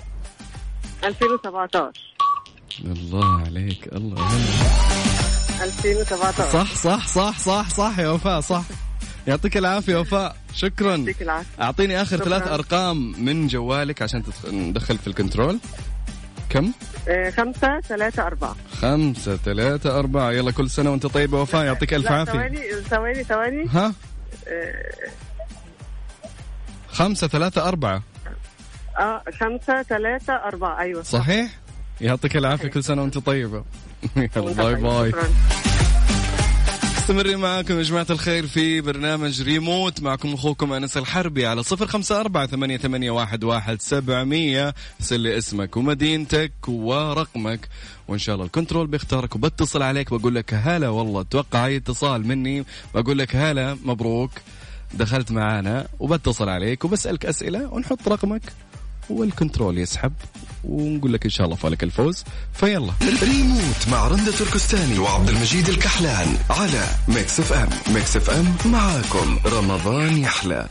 [1.04, 2.13] 2017
[2.80, 4.28] الله عليك الله.
[5.62, 8.62] 2017 صح صح صح صح صح يا وفاء صح.
[9.26, 10.36] يعطيك العافية وفاء.
[10.54, 10.96] شكرا.
[10.96, 11.62] يعطيك العافية.
[11.62, 12.24] أعطيني آخر شكراً.
[12.24, 15.58] ثلاث أرقام من جوالك عشان تدخ- ندخل في الكنترول.
[16.50, 16.72] كم؟
[17.08, 18.56] آه، خمسة ثلاثة أربعة.
[18.80, 20.30] خمسة ثلاثة أربعة.
[20.32, 21.64] يلا كل سنة وأنت طيبة وفاء.
[21.64, 22.32] يعطيك ألف عافية.
[22.32, 22.58] ثواني
[22.90, 23.66] ثواني ثواني.
[23.68, 23.92] ها؟
[24.48, 24.74] آه،
[26.92, 28.02] خمسة ثلاثة أربعة.
[28.98, 30.80] آه خمسة ثلاثة أربعة.
[30.80, 31.10] أيوة صح.
[31.20, 31.50] صحيح؟
[32.00, 33.64] يعطيك العافية كل سنة وأنت طيبة.
[34.36, 34.74] يلا باي.
[34.74, 35.12] باي.
[36.96, 40.02] مستمرين معاكم يا جماعة الخير في برنامج ريموت.
[40.02, 44.74] معكم أخوكم أنس الحربي على صفر خمسة أربعة ثمانية, ثمانية واحد, واحد سبعمية.
[45.00, 47.68] سلي اسمك ومدينتك ورقمك.
[48.08, 49.36] وإن شاء الله ال control بيختارك.
[49.36, 51.22] وبتصل عليك بقول لك هلا والله.
[51.22, 54.30] توقع أي اتصال مني بقول لك هلا مبروك.
[54.94, 58.42] دخلت معانا وبتصل عليك وبسألك أسئلة ونحط رقمك.
[59.10, 60.12] وال control يسحب
[60.64, 62.24] ونقول لك إن شاء الله فالك الفوز.
[62.52, 62.92] فيلا.
[63.22, 67.68] ريموت مع رندة تركستاني وعبد المجيد الكحلان على Mix FM.
[67.94, 69.38] Mix FM معاكم.
[69.46, 70.68] رمضان يحلى.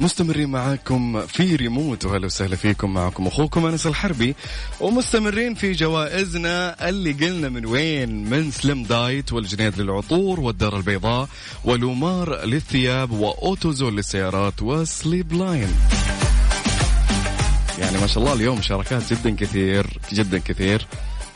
[0.00, 4.34] مستمرين معاكم في ريموت وهلا وسهلا فيكم معكم أخوكم أنس الحربي
[4.80, 11.28] ومستمرين في جوائزنا اللي قلنا من وين؟ من Slim Diet والجنيد للعطور والدار البيضاء
[11.64, 15.68] ولومار للثياب و Autozone للسيارات و Sleep Line
[17.78, 20.86] يعني ما شاء الله اليوم مشاركات جدا كثير جدا كثير.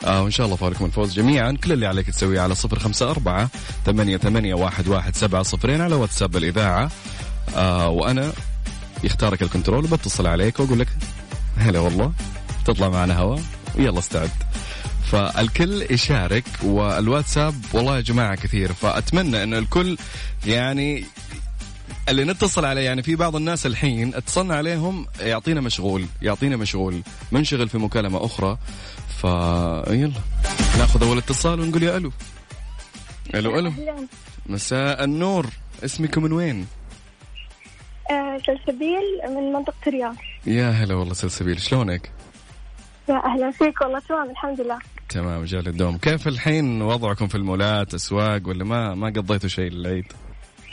[0.05, 1.57] آه وإن شاء الله فالكم الفوز جميعا.
[1.63, 3.49] كل اللي عليك تسويه على صفر خمسة أربعة
[3.85, 6.91] ثمانية, ثمانية واحد, واحد سبعة صفرين على واتساب الإذاعة.
[7.55, 8.33] آه وأنا
[9.03, 10.87] يختارك الكنترول وبتصل عليك وأقول لك
[11.57, 12.13] هلا والله
[12.65, 13.37] تطلع معنا هوا
[13.77, 14.29] ويلا استعد.
[15.11, 19.97] فالكل يشارك والواتساب والله يا جماعة كثير فأتمنى ان الكل
[20.45, 21.05] يعني
[22.09, 27.69] اللي نتصل عليه يعني في بعض الناس الحين اتصلنا عليهم يعطينا مشغول يعطينا مشغول منشغل
[27.69, 28.57] في مكالمة أخرى.
[29.21, 30.11] فيلا
[30.77, 32.11] ناخذ أول اتصال ونقول يا ألو.
[33.35, 33.73] ألو ألو.
[34.45, 35.47] مساء النور
[35.85, 36.65] اسمك من وين؟
[38.11, 42.11] آه، سلسبيل من منطقة الرياض يا هلا والله سلسبيل شلونك؟
[43.09, 44.79] يا أهلا فيك والله تمام الحمد لله.
[45.09, 50.05] تمام جال الدوم كيف الحين وضعكم في المولات؟ أسواق ولا ما ما قضيتوا شيء للعيد؟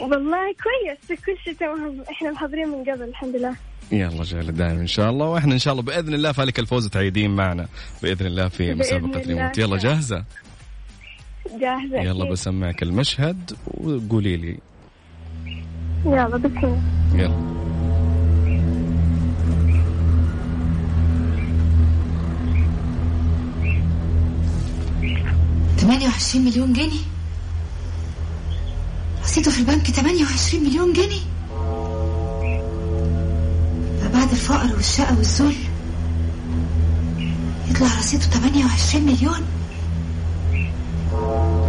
[0.00, 2.04] والله كويس كل شيء تمام.
[2.10, 3.56] إحنا محضرين من قبل الحمد لله.
[3.92, 5.26] يلا جال دائما إن شاء الله.
[5.26, 7.66] وإحنا إن شاء الله بإذن الله فالك الفوز تعيدين معنا.
[8.02, 10.24] بإذن الله في مسابقة ريموت يلا جاهزة؟
[11.60, 12.30] جاهزة يلا.
[12.30, 14.58] بسمعك المشهد وقولي لي
[16.06, 16.78] يلا الله
[17.14, 17.50] يلا.
[25.78, 27.00] 28 مليون جنيه؟
[29.24, 31.20] رصيده في البنك 28 مليون جنيه؟
[34.00, 35.56] فبعد الفقر والشقى والذل.
[37.70, 39.40] يطلع رصيده 28 مليون.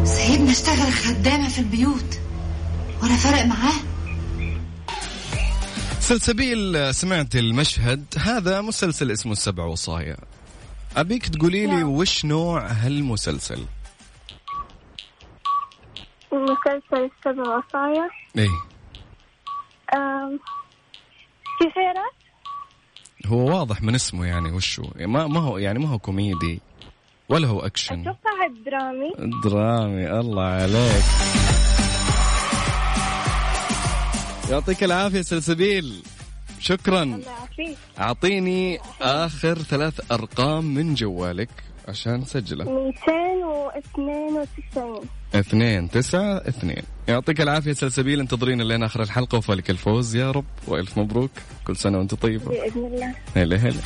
[0.05, 2.19] سيبنا اشتغل خدامة في البيوت.
[3.03, 3.90] ولا فرق معاه.
[6.01, 8.05] سلسبيل سمعت المشهد.
[8.17, 10.17] هذا مسلسل اسمه السبع وصايا.
[10.97, 13.65] أبيك تقولي لي وش نوع هالمسلسل؟
[16.33, 18.49] مسلسل السبع وصايا؟ إيه
[21.57, 22.15] في خيرات
[23.25, 26.61] هو واضح من اسمه يعني وشو ما ما هو يعني ما هو كوميدي
[27.29, 27.99] ولا هو أكشن.
[27.99, 29.41] أتوقع الدرامي.
[29.43, 31.03] درامي الله عليك.
[34.51, 36.03] يعطيك العافية سلسبيل
[36.59, 37.21] شكرا.
[37.99, 41.49] أعطيني آخر ثلاث أرقام من جوالك
[41.87, 45.01] عشان نسجله 292
[45.35, 46.83] اثنين تسعة اثنين.
[47.07, 50.45] يعطيك العافية سلسبيل انتظرين لين آخر الحلقة وفالك الفوز يا رب.
[50.67, 51.31] وألف مبروك.
[51.67, 52.45] كل سنة وأنت طيبة.
[52.45, 53.15] بإذن الله.
[53.35, 53.81] هلا هلا.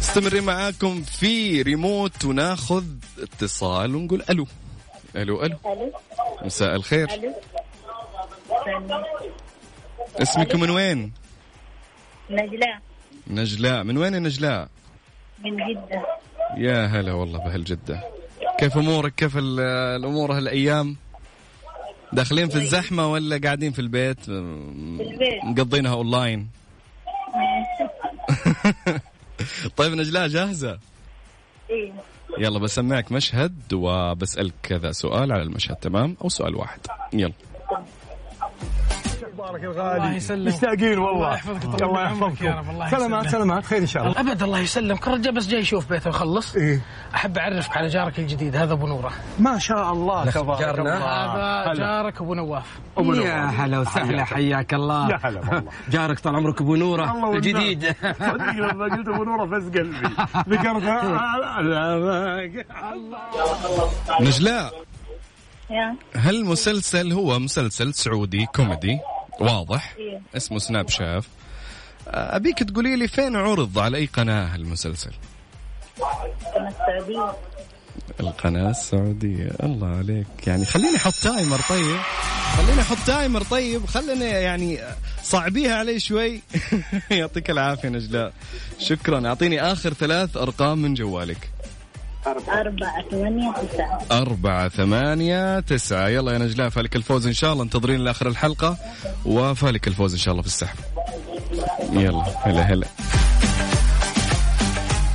[0.00, 2.84] مستمرين معاكم في ريموت وناخذ
[3.22, 4.46] اتصال ونقول ألو.
[5.16, 5.56] ألو ألو.
[5.66, 5.92] ألو.
[6.42, 7.10] مساء الخير.
[7.10, 7.34] ألو.
[10.22, 11.12] اسمك من وين؟
[12.30, 12.78] نجلاء.
[13.26, 13.82] نجلاء.
[13.82, 14.68] من وين يا نجلاء؟
[15.44, 16.06] من جدة.
[16.56, 18.00] يا هلا والله بهالجدة.
[18.58, 19.60] كيف أمورك؟ كيف ال-
[19.96, 20.96] الأمور هالأيام؟
[22.12, 25.44] داخلين في الزحمة ولا قاعدين في البيت؟ في البيت.
[25.44, 26.48] مقضينها أونلاين؟
[29.76, 30.78] طيب نجلاء جاهزة؟
[31.70, 31.92] إيه.
[32.38, 36.80] يلا بسمعك مشهد وبسألك كذا سؤال على المشهد تمام؟ أو سؤال واحد.
[37.12, 37.32] يلا.
[39.40, 39.96] أخبارك الغالي.
[39.96, 40.54] الله يسلمك.
[40.54, 41.82] مشتاقين الله والله يحفظك.
[41.82, 42.70] الله يحفظكم.
[42.70, 43.28] الله سلامات.
[43.28, 43.64] سلامات.
[43.64, 44.20] خير إن شاء الله.
[44.20, 45.08] أبد الله يسلمك.
[45.08, 46.56] الرجال بس جاي يشوف بيته ويخلص.
[46.56, 46.80] إيه.
[47.14, 49.12] أحب أعرفك على جارك الجديد هذا أبو نورة.
[49.38, 50.30] ما شاء الله.
[50.30, 50.96] تبارك جارنا.
[50.96, 51.64] الله.
[51.64, 51.74] هذا.
[51.74, 52.78] جارك أبو نواف.
[52.98, 53.44] أبو يا.
[53.44, 55.10] هلا وسهلا حياك الله.
[55.10, 55.62] يا هلا والله.
[55.90, 57.36] جارك طال عمرك أبو نورة.
[57.36, 60.08] الجديد صدق لما قلت أبو نورة فز قلبي.
[60.52, 60.82] ذكرت
[64.20, 64.72] نجلاء
[66.16, 68.98] هل مسلسل هو مسلسل سعودي كوميدي؟
[69.40, 69.94] واضح.
[69.98, 70.20] إيه.
[70.36, 71.28] اسمه Snap Chef.
[72.06, 75.10] أبيك تقولي لي فين عرض على أي قناة المسلسل
[76.54, 77.32] كما السعودية.
[78.20, 79.50] القناة السعودية.
[79.62, 80.46] الله عليك.
[80.46, 81.96] يعني خليني أحط timer طيب.
[82.56, 83.86] خليني أحط timer طيب.
[83.86, 84.78] خليني يعني
[85.22, 86.42] صعبيها علي شوي.
[87.10, 88.32] يعطيك العافية نجلاء.
[88.78, 89.28] شكرا.
[89.28, 91.50] أعطيني آخر ثلاث أرقام من جوالك.
[92.30, 93.04] أربعة.
[93.10, 94.02] ثمانية تسعة.
[94.12, 96.08] أربعة ثمانية تسعة.
[96.08, 97.64] يلا يا نجلاء فالك الفوز إن شاء الله.
[97.64, 98.76] انتظرين لآخر الحلقة
[99.24, 100.78] وفالك الفوز إن شاء الله في السحب.
[101.92, 102.86] يلا هلا هلا.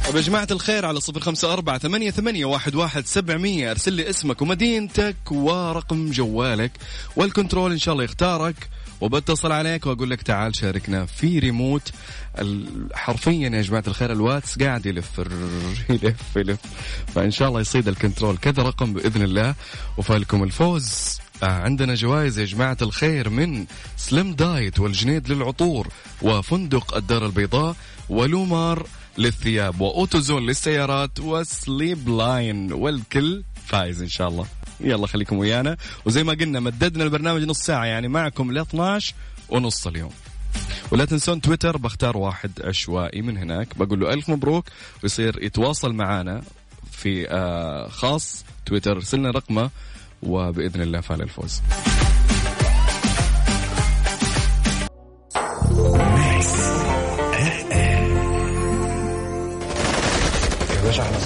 [0.07, 3.71] طيب يا جماعة الخير على صفر خمسة أربعة ثمانية, ثمانية واحد, واحد سبعمية.
[3.71, 6.71] أرسل لي اسمك ومدينتك ورقم جوالك
[7.15, 8.55] والكنترول إن شاء الله يختارك.
[9.03, 11.91] وبتصل عليك وأقول لك تعال شاركنا في ريموت
[12.93, 15.19] حرفيا يا جماعة الخير الواتس قاعد يلف
[15.89, 16.59] يلف يلف.
[17.15, 19.55] فإن شاء الله يصيد ال control كذا رقم بإذن الله.
[19.97, 21.17] وفالكم الفوز.
[21.43, 23.65] آه، عندنا جوائز يا جماعة الخير من
[23.97, 25.87] Slim Diet والجنيد للعطور
[26.21, 27.75] وفندق الدار البيضاء
[28.09, 28.87] ولومار
[29.17, 34.45] للثياب و Autozone للسيارات و Sleep Line والكل فايز إن شاء الله.
[34.79, 35.77] يلا خليكم ويانا.
[36.05, 39.13] وزي ما قلنا مددنا البرنامج نص ساعة يعني معكم ل 12
[39.49, 40.11] ونص اليوم.
[40.91, 43.77] ولا تنسون تويتر بختار واحد عشوائي من هناك.
[43.77, 44.65] بقول له ألف مبروك
[45.03, 46.41] ويصير يتواصل معنا
[46.91, 48.91] في آه خاص تويتر.
[48.91, 49.69] ارسلنا رقمه
[50.23, 51.61] وبإذن الله فعل الفوز.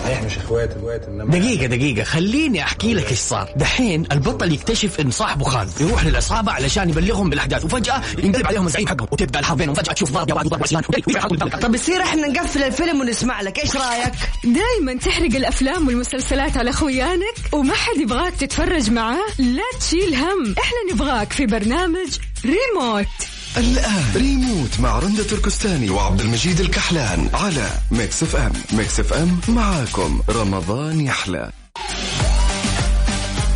[0.08, 2.04] صحيح مش إخوات اخوات إنما دقيقة دقيقة.
[2.04, 7.30] خليني أحكي لك إيش صار، دحين البطل يكتشف إن صاحبه خان، يروح للعصابة علشان يبلغهم
[7.30, 9.08] بالأحداث وفجأة ينقلب عليهم الزعيم حقهم.
[9.12, 9.76] وتبدأ الحرب بينهم.
[9.76, 13.60] فجأة تشوف ضرب يا طب يصير إحنا نقفل الفيلم ونسمع لك.
[13.60, 19.28] إيش رأيك؟ دايما تحرق الأفلام والمسلسلات على خويانك وما حد يبغاك تتفرج معاه.
[19.40, 20.56] لا تشيل هم.
[20.60, 22.10] إحنا نبغاك في برنامج
[22.46, 23.37] ريموت.
[23.58, 24.04] الآن.
[24.16, 28.54] ريموت مع رندة تركستاني وعبد المجيد الكحلان على Mix FM.
[28.74, 30.22] Mix FM معاكم.
[30.30, 31.52] رمضان يحلى.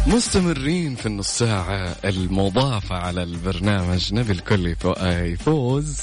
[0.08, 4.14] مستمرين في النص ساعة المضافة على البرنامج.
[4.14, 5.98] نبي الكل يفوز.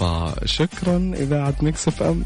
[0.00, 2.24] فشكرا إذاعة Mix FM.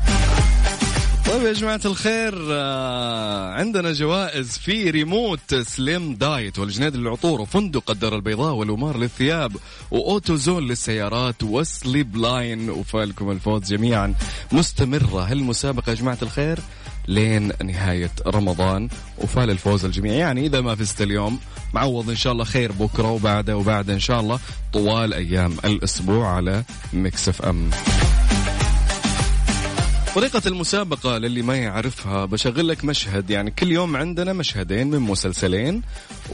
[1.27, 8.17] طيب يا جماعة الخير آه، عندنا جوائز في Remote Slim Diet والجنيد للعطور وفندق الدار
[8.17, 9.57] البيضاء ولومار للثياب
[9.91, 12.71] و Autozone للسيارات و Sleep Line.
[12.71, 14.15] وفالكم الفوز جميعا.
[14.53, 16.59] مستمرة هالمسابقة يا جماعة الخير
[17.09, 18.89] لين نهاية رمضان.
[19.19, 20.13] وفالكم الفوز الجميع.
[20.13, 21.39] يعني إذا ما فزت اليوم
[21.75, 24.39] معوض إن شاء الله خير بكرة وبعده وبعده إن شاء الله
[24.73, 26.63] طوال أيام الأسبوع على
[26.93, 27.71] مكسف أم.
[30.17, 35.83] طريقة المسابقة للي ما يعرفها بشغل لك مشهد يعني كل يوم عندنا مشهدين من مسلسلين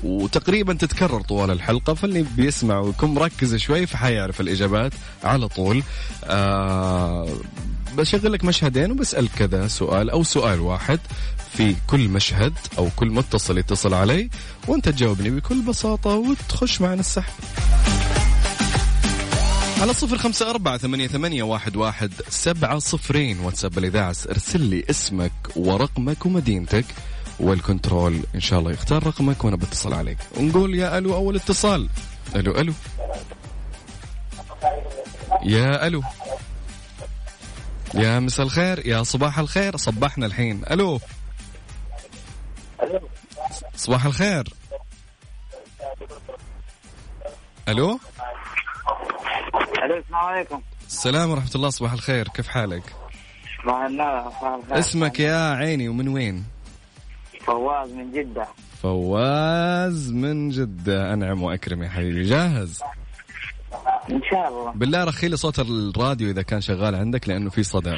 [0.05, 4.93] وتقريبا تتكرر طوال الحلقة فاللي بيسمع ويكون مركز شوي فحيعرف الإجابات
[5.25, 5.83] على طول.
[6.25, 7.29] آه
[7.97, 11.01] بشغل لك مشهدين وبسأل كذا سؤال أو سؤال واحد
[11.53, 14.31] في كل مشهد أو كل متصل يتصل علي
[14.69, 17.33] وأنت تجاوبني بكل بساطة وتخش معنا السحب.
[19.83, 23.41] على صفر خمسة أربعة ثمانية, ثمانية واحد, واحد سبعة صفرين.
[23.41, 26.85] واتساب الإذاعة ارسل لي اسمك ورقمك ومدينتك
[27.41, 28.23] والكنترول.
[28.35, 30.19] إن شاء الله يختار رقمك وأنا بتصل عليك.
[30.37, 31.89] ونقول يا ألو أول اتصال.
[32.37, 32.73] ألو ألو.
[35.43, 36.03] يا ألو.
[37.95, 39.77] يا مساء الخير يا صباح الخير.
[39.77, 40.63] صبحنا الحين.
[40.71, 41.01] ألو.
[43.77, 44.55] صباح الخير.
[47.69, 48.01] ألو.
[49.85, 50.63] ألو السلام عليكم.
[50.87, 52.29] السلام ورحمة الله صباح الخير.
[52.29, 52.83] كيف حالك؟
[53.63, 54.33] صباح النور
[54.71, 56.45] اسمك يا عيني ومن وين؟
[57.47, 58.47] فواز من جدة.
[58.83, 61.13] فواز من جدة.
[61.13, 62.23] أنعم وأكرم يا حبيبي.
[62.23, 62.83] جاهز؟
[64.11, 64.73] إن شاء الله.
[64.73, 67.97] بالله رخي لي صوت الراديو إذا كان شغال عندك لأنه في صدى.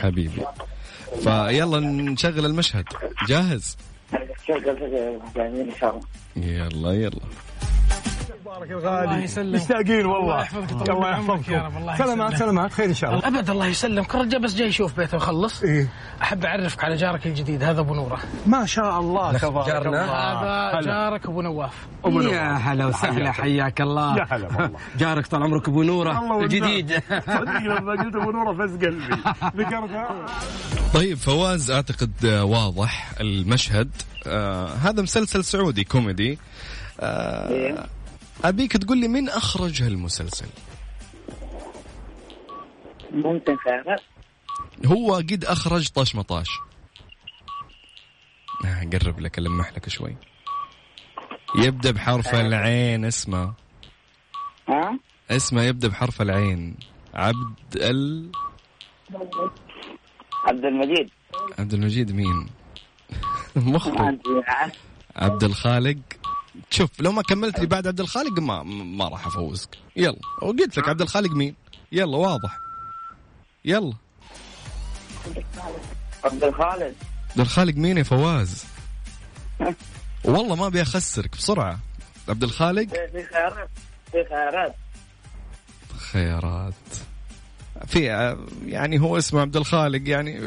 [0.00, 0.44] حبيبي.
[1.22, 2.84] فيلا نشغل المشهد.
[3.28, 3.76] جاهز؟
[4.48, 4.68] شغل
[5.36, 6.06] إن شاء الله.
[6.36, 7.20] يلا يلا.
[8.46, 10.20] بارك الغالي مشتاقين والله.
[10.22, 12.72] الله يحفظك الله يحفظك يا رب الله سلامات سلامات.
[12.72, 13.28] خير إن شاء الله.
[13.28, 14.14] أبد الله يسلمك.
[14.14, 15.88] الرجال بس جاي يشوف بيته ويخلص إيه.
[16.22, 18.18] أحب أعرفك على جارك الجديد هذا أبو نورة.
[18.46, 20.04] ما شاء الله تبارك جارنا.
[20.04, 20.78] الله.
[20.78, 21.86] هذا جارك أبو نواف.
[22.04, 22.32] أبو نور.
[22.32, 24.16] يا هلا وسهلا حياك الله.
[24.16, 24.70] يا هلا والله.
[24.98, 26.44] جارك طال عمرك أبو نورة الله.
[26.44, 29.16] الجديد صدق لما قلت أبو نورة فز قلبي.
[29.56, 30.26] ذكرتها
[30.94, 33.90] طيب فواز أعتقد آه، واضح المشهد.
[34.26, 36.38] آه هذا مسلسل سعودي كوميدي.
[37.00, 37.86] آه
[38.48, 40.46] ابيك تقول لي من أخرج هالمسلسل؟
[43.12, 43.96] ممكن فعلا
[44.86, 46.48] هو قد أخرج طاش مطاش.
[48.64, 50.16] آه قرب لك ألمح لك شوي.
[51.58, 53.52] يبدأ بحرف العين اسمه.
[54.68, 54.98] ها؟
[55.30, 56.76] اسمه يبدأ بحرف العين.
[57.14, 58.30] عبد ال
[60.44, 61.10] عبد المجيد.
[61.58, 62.46] عبد المجيد مين؟
[63.56, 64.18] مخرج.
[65.16, 65.98] عبد الخالق.
[66.70, 69.68] شوف لو ما كملت لي بعد عبد الخالق ما ما راح أفوزك.
[69.96, 70.18] يلا.
[70.42, 71.54] وقلت لك عبد الخالق مين؟
[71.92, 72.58] يلا واضح.
[73.64, 73.92] يلا.
[76.24, 76.92] عبد الخالق.
[77.30, 78.64] عبد الخالق مين يا فواز؟
[80.24, 81.78] والله ما أبي أخسرك بسرعة.
[82.28, 83.68] عبد الخالق؟ في خيارات.
[84.12, 84.74] في خيارات.
[86.12, 86.74] خيارات.
[87.86, 88.04] في
[88.66, 90.40] يعني هو اسمه عبد الخالق يعني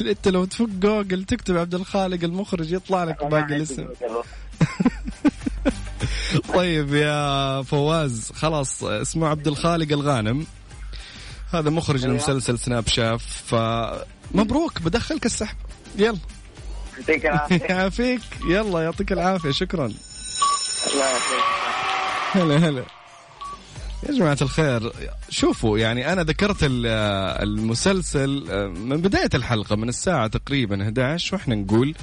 [0.00, 3.88] أنت لو تفتح جوجل تكتب عبد الخالق المخرج يطلع لك باقي الاسم.
[6.54, 10.46] طيب يا فواز خلاص اسمه عبد الخالق الغانم.
[11.52, 15.56] هذا مخرج لمسلسل سناب شاف فمبروك بدخلك السحب.
[15.96, 16.18] يلا.
[16.98, 17.64] يعطيك العافية.
[17.74, 18.20] يعافيك.
[18.48, 19.86] يلا يعطيك العافية شكرا.
[19.86, 21.44] الله يعافيك.
[22.32, 22.84] هلا هلا.
[24.08, 24.92] يا جماعة الخير
[25.28, 26.86] شوفوا يعني أنا ذكرت ال-
[27.42, 28.28] المسلسل
[28.70, 31.94] من بداية الحلقة من الساعة تقريبا 11 وإحنا نقول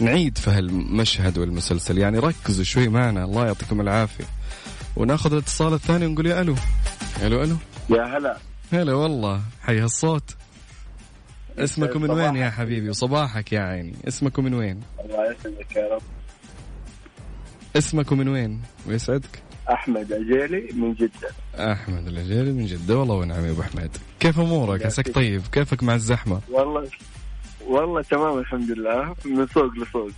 [0.00, 1.98] نعيد في هالمشهد والمسلسل.
[1.98, 4.24] يعني ركزوا شوي معنا الله يعطيكم العافية.
[4.96, 6.54] وناخذ الاتصال الثاني ونقول يا ألو.
[7.22, 7.56] ألو ألو.
[7.90, 8.36] يا هلا.
[8.72, 10.36] هلا والله حي هالصوت.
[11.58, 13.94] اسمك من وين يا حبيبي؟ وصباحك يا عيني.
[14.08, 16.02] اسمك من وين؟ الله يسعدك يا رب.
[17.76, 21.30] اسمك من وين؟ ويسعدك؟ أحمد عجيلي من جدة.
[21.54, 22.98] أحمد العجيري من جدة.
[22.98, 26.88] والله ونعم يا أبو حميد كيف أمورك؟ عساك طيب؟ كيفك مع الزحمة؟ والله
[27.66, 29.14] والله تمام الحمد لله.
[29.24, 30.10] من سوق لسوق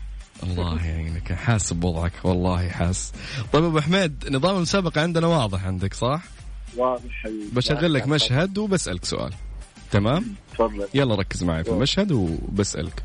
[0.42, 1.32] الله يعينك.
[1.32, 2.12] حاسب بوضعك.
[2.24, 3.12] والله حاس.
[3.52, 6.22] طيب أبو حميد نظام المسابقة عندنا واضح عندك صح؟
[6.76, 7.50] واضح حبيبي.
[7.52, 9.32] بشغل لك مشهد وبسألك سؤال.
[9.90, 10.88] تمام؟ تفضل.
[10.94, 13.02] يلا ركز معي في المشهد وبسألك.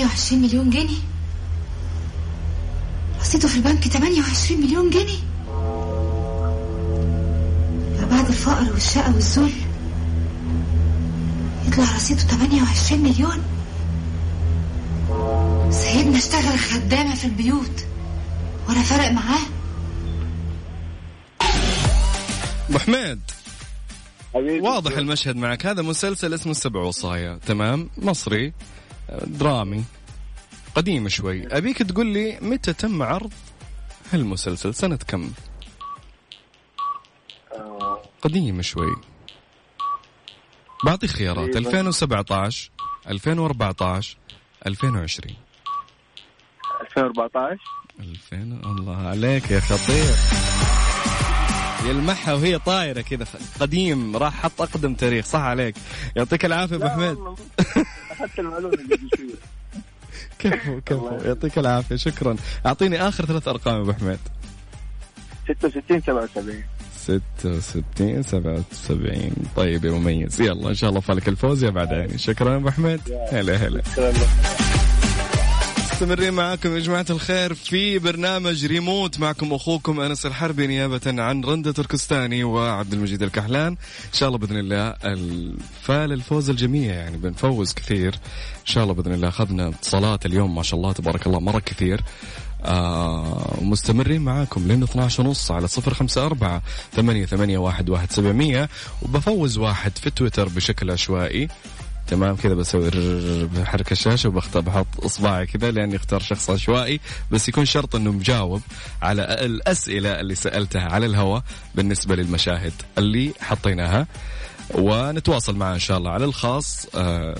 [0.00, 0.98] تمانية وعشرين مليون جنيه؟
[3.20, 5.18] رصيده في البنك تمانية وعشرين مليون جنيه.
[8.10, 9.52] بعد الفقر والشقى والذل.
[11.68, 13.42] يطلع رصيده تمانية وعشرين مليون.
[15.70, 17.86] سيدنا اشتغل خدامة في البيوت.
[18.68, 19.46] ولا فرق معاه.
[22.70, 23.20] أبو حميد.
[24.62, 25.66] واضح المشهد معك.
[25.66, 27.38] هذا مسلسل اسمه السبع وصايا.
[27.46, 28.52] تمام؟ مصري.
[29.26, 29.84] درامي.
[30.74, 31.46] قديم شوي.
[31.46, 33.32] أبيك تقول لي متى تم عرض
[34.12, 35.30] هالمسلسل؟ سنة كم؟
[38.22, 38.96] قديم شوي.
[40.84, 41.56] بعطيك خيارات.
[41.56, 42.70] 2017
[43.08, 44.16] 2014
[44.66, 45.36] 2020
[46.80, 47.58] 2014
[48.00, 50.14] 2000 الله عليك يا خطير.
[51.86, 53.24] يلمحها وهي طايرة كذا
[53.60, 55.74] قديم راح حط أقدم تاريخ صح عليك.
[56.16, 57.16] يعطيك العافية أبو حميد
[58.66, 59.34] قبل شوي.
[60.38, 61.08] كفو كفو.
[61.24, 62.36] يعطيك العافية شكرا.
[62.66, 64.18] أعطيني آخر ثلاث أرقام يا أبو حميد
[65.48, 66.62] 66 77
[66.96, 72.50] 66 77 طيب يا مميز يلا إن شاء الله فالك الفوز يا بعد عيني شكرا
[72.52, 73.00] يا أبو حميد
[73.32, 73.82] هلا هلا.
[76.00, 81.72] مستمرين معاكم يا جماعة الخير في برنامج ريموت معكم أخوكم أنس الحربي نيابة عن رندة
[81.72, 83.72] تركستاني وعبد المجيد الكحلان.
[83.72, 88.14] إن شاء الله بإذن الله الفال الفوز الجميع يعني بنفوز كثير.
[88.60, 92.00] إن شاء الله بإذن الله أخذنا اتصالات اليوم ما شاء الله تبارك الله مرة كثير.
[92.64, 98.68] آه مستمرين معاكم لين 12 ونص على صفر خمسة أربعة ثمانية, ثمانية واحد, واحد سبعمية.
[99.02, 101.48] وبفوز واحد في تويتر بشكل عشوائي.
[102.10, 102.90] تمام كذا بسوي
[103.46, 107.00] بحرك الشاشة وبختار بحط إصبعي كذا لأني أختار شخص عشوائي.
[107.30, 108.62] بس يكون شرط إنه مجاوب
[109.02, 111.42] على الأسئلة اللي سألتها على الهواء
[111.74, 114.06] بالنسبة للمشاهد اللي حطيناها.
[114.74, 117.34] ونتواصل معه إن شاء الله على الخاص آه،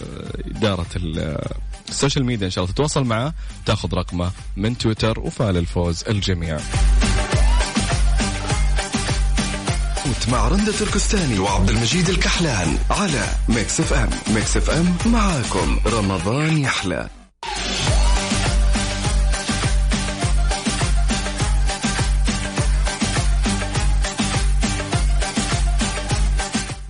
[0.56, 1.38] إدارة ال-
[1.88, 2.74] social media إن شاء الله.
[2.74, 3.34] تتواصل معه
[3.66, 6.58] تأخذ رقمه من تويتر وفال الفوز للجميع.
[10.32, 15.78] مع رندة تركستاني وعبد المجيد الكحلان على Mix FM Mix FM معاكم.
[15.86, 17.08] رمضان يحلى.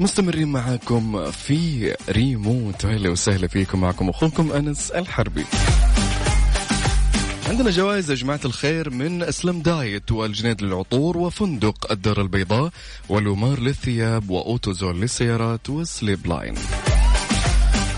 [0.00, 2.84] مستمرين معاكم في ريموت.
[2.84, 3.80] أهلا وسهلا فيكم.
[3.80, 5.44] معكم أخوكم أنس الحربي.
[7.61, 12.70] عندنا جوائز يا جماعة الخير من Slim Diet والجنيد للعطور وفندق الدار البيضاء
[13.09, 16.55] ولومار للثياب و Autozool للسيارات و Sleep Line.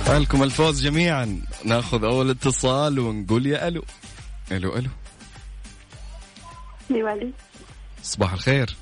[0.09, 1.43] لكم الفوز جميعا.
[1.65, 3.85] ناخذ أول اتصال ونقول يا ألو.
[4.53, 4.91] ألو ألو.
[6.91, 7.33] ديوالي
[8.03, 8.77] صباح الخير.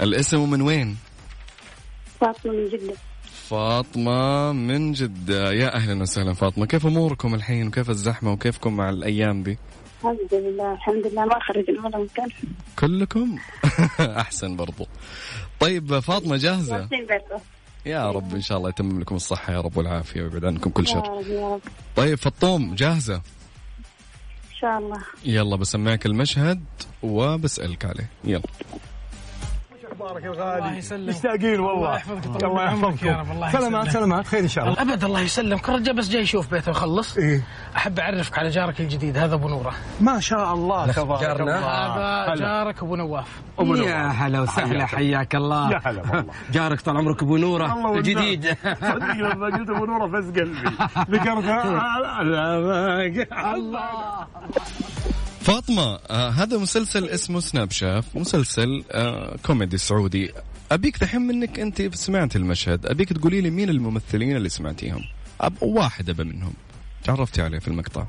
[0.00, 0.96] الاسم من وين؟
[2.20, 3.09] فاطمة من جدة.
[3.50, 5.52] فاطمة من جدة.
[5.52, 6.66] يا أهلا وسهلا فاطمة.
[6.66, 9.58] كيف أموركم الحين؟ وكيف الزحمة؟ وكيفكم مع الأيام دي؟
[9.98, 11.24] الحمد لله الحمد لله.
[11.24, 12.28] ما خرجنا ولا مكان
[12.78, 13.38] كلكم؟
[14.00, 14.86] أحسن برضو.
[15.60, 15.90] طيب
[16.72, 17.40] واقفين بيته
[17.86, 21.20] يا رب إن شاء الله يتمم لكم الصحة يا رب والعافية ويبعد عنكم كل شر.
[21.96, 24.98] طيب فطوم جاهزة؟ إن شاء الله.
[25.24, 26.64] يلا بسمعك المشهد
[27.02, 28.10] وبسألك عليه.
[28.24, 28.42] يلا.
[29.92, 30.58] أخبارك الغالي.
[30.58, 31.08] الله يسلمك.
[31.08, 32.02] مشتاقين والله.
[32.44, 33.90] الله يحفظك يا رب، الله سلامات يسلمك.
[33.90, 34.26] سلامات.
[34.26, 34.82] خير إن شاء الله.
[34.82, 35.68] ابد الله يسلمك.
[35.68, 37.16] الرجال بس جاي يشوف بيته ويخلص.
[37.18, 37.42] إيه؟
[37.76, 39.72] أحب أعرفك على جارك الجديد هذا أبو نورة.
[40.00, 41.58] ما شاء الله تبارك جارنا.
[41.58, 42.24] الله.
[42.26, 42.34] هذا.
[42.34, 43.40] جارك أبو نواف.
[43.58, 44.12] أبو يا نور.
[44.12, 45.70] هلا وسهلا حياك الله.
[45.72, 46.24] يا هلا والله.
[46.52, 47.94] جارك طال عمرك أبو نورة.
[47.98, 50.70] الجديد صدق لما قلت أبو نورة فز قلبي.
[51.18, 51.44] ذكرت
[53.54, 54.26] الله.
[55.40, 60.32] فاطمة آه هذا مسلسل اسمه سناب شاف مسلسل آه كوميدي سعودي.
[60.72, 65.04] أبيك دحين منك أنت سمعت المشهد أبيك تقولي لي مين الممثلين اللي سمعتيهم؟
[65.40, 66.52] أب واحد أبى منهم.
[67.04, 68.06] تعرفتي عليه في المقطع.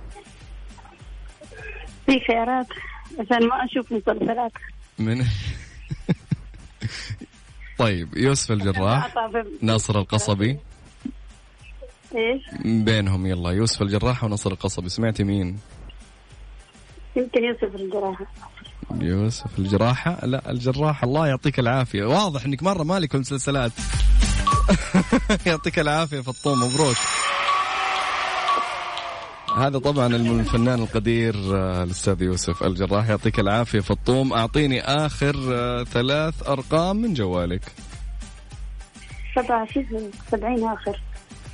[2.05, 2.67] في خيارات
[3.19, 4.51] عشان ما أشوف مسلسلات.
[4.99, 5.25] من؟
[7.79, 9.15] طيب يوسف الجراح
[9.61, 10.57] ناصر القصبي.
[12.15, 14.89] إيش؟ بينهم يلا يوسف الجراح ونصر القصبي.
[14.89, 15.59] سمعتي مين؟
[17.16, 18.26] يمكن يوسف الجراحة.
[19.01, 22.03] يوسف الجراحة؟ لا الجراحة الله يعطيك العافية.
[22.03, 23.72] واضح إنك مرة مالك المسلسلات
[25.47, 26.95] يعطيك العافية فطوم مبروك.
[29.57, 33.09] هذا طبعا الفنان القدير آه، الأستاذ يوسف الجراح.
[33.09, 34.34] يعطيك العافية فطوم.
[34.34, 37.62] أعطيني آخر آه، ثلاث أرقام من جوالك.
[39.36, 41.01] سبعة شيء سبعين آخر.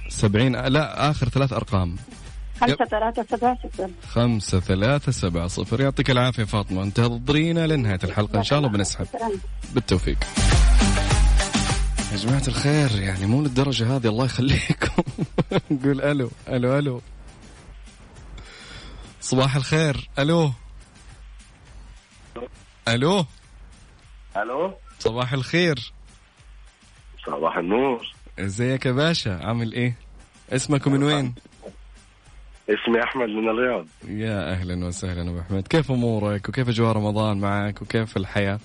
[0.10, 1.96] سبعين لا آخر ثلاث أرقام.
[2.62, 5.82] خمسة ثلاثة سبعة صفر خمسة ثلاثة سبعة صفر.
[5.82, 6.84] يعطيك العافية فاطمة.
[6.84, 8.38] انتظرينا لنهاية الحلقة.
[8.40, 9.08] إن شاء الله بنسحب.
[9.74, 10.18] بالتوفيق.
[12.12, 14.08] يا جماعة الخير يعني مو للدرجة هذه.
[14.08, 15.04] الله يخليكم.
[15.72, 17.02] نقول ألو ألو ألو.
[19.22, 20.10] صباح الخير.
[20.20, 20.52] ألو.
[22.88, 23.26] ألو.
[24.38, 24.74] ألو.
[25.00, 25.94] صباح الخير.
[27.26, 28.14] صباح النور.
[28.40, 29.96] إزيك يا باشا؟ عامل إيه؟
[30.52, 31.36] اسمك من وين؟
[32.70, 33.86] اسمي أحمد من الرياض.
[34.08, 35.68] يا أهلا وسهلا أبو أحمد.
[35.68, 38.60] كيف أمورك؟ وكيف أجواء رمضان معك؟ وكيف الحياة؟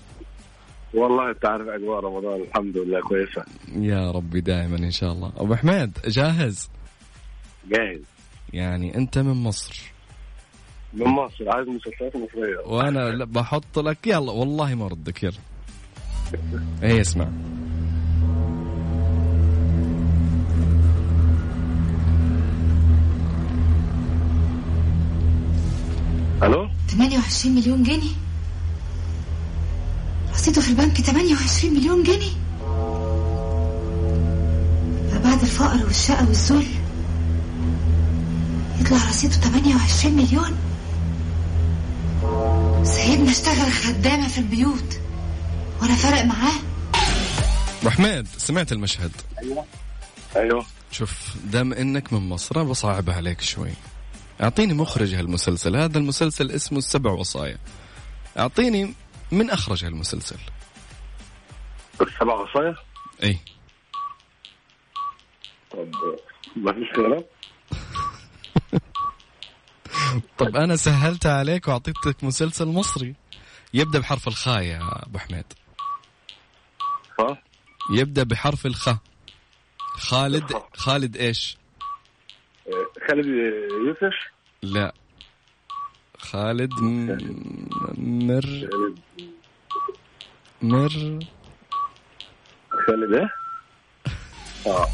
[0.94, 3.44] والله تعرف أجواء رمضان الحمد لله كويسة.
[3.74, 5.32] يا ربي دائما إن شاء الله.
[5.36, 6.70] أبو حميد جاهز؟
[7.68, 8.02] جاهز.
[8.52, 9.92] يعني أنت من مصر.
[10.94, 11.44] من مصر.
[11.48, 12.58] عايز مسلسلات مصرية.
[12.66, 15.38] وأنا بحط لك يلا والله ما ردك يلا.
[16.82, 17.28] إيه اسمع.
[26.42, 28.12] ألو؟ 28 مليون جنيه؟
[30.34, 32.32] رصيده في البنك 28 مليون جنيه؟
[35.12, 36.66] فبعد الفقر والشقى والذل
[38.80, 40.56] يطلع رصيده 28 مليون؟
[42.84, 44.98] سيدنا اشتغل خدامة في البيوت
[45.82, 46.52] ولا فرق معاه؟
[47.82, 49.10] ابو حميد سمعت المشهد؟
[49.42, 49.64] أيوه.
[50.36, 50.66] أيوه.
[50.90, 53.70] شوف دام إنك من مصر بصعبها عليك شوي.
[54.42, 57.58] أعطيني مخرج هالمسلسل هذا المسلسل اسمه السبع وصايا.
[58.38, 58.94] أعطيني
[59.32, 60.38] من أخرج هالمسلسل.
[62.00, 62.76] السبع وصايا؟
[63.22, 63.38] إي.
[65.70, 65.94] طب
[66.56, 67.30] ما فيش خيارات
[70.38, 73.14] طب أنا سهلتها عليك وأعطيتك مسلسل مصري.
[73.74, 75.52] يبدأ بحرف الخاء يا أبو حميد.
[77.20, 77.42] ها
[77.90, 78.96] يبدأ بحرف الخاء.
[79.78, 81.56] خالد خالد إيش؟
[82.66, 83.26] آه، خالد
[83.86, 84.31] يوسف؟
[84.62, 84.92] لا.
[86.18, 87.18] خالد م-
[88.26, 88.68] مر
[90.62, 91.18] مر.
[92.86, 93.30] خالد إيه؟
[94.66, 94.88] آه.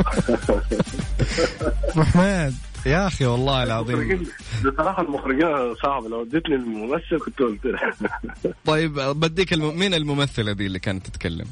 [1.90, 2.54] ابو حميد
[2.86, 4.26] يا أخي والله العظيم.
[4.64, 7.94] بصراحة المخرجين صعب لو اديتني الممثل كنت قلت لها
[8.66, 9.78] طيب بديك الم...
[9.78, 11.46] مين الممثله دي اللي كانت تتكلم؟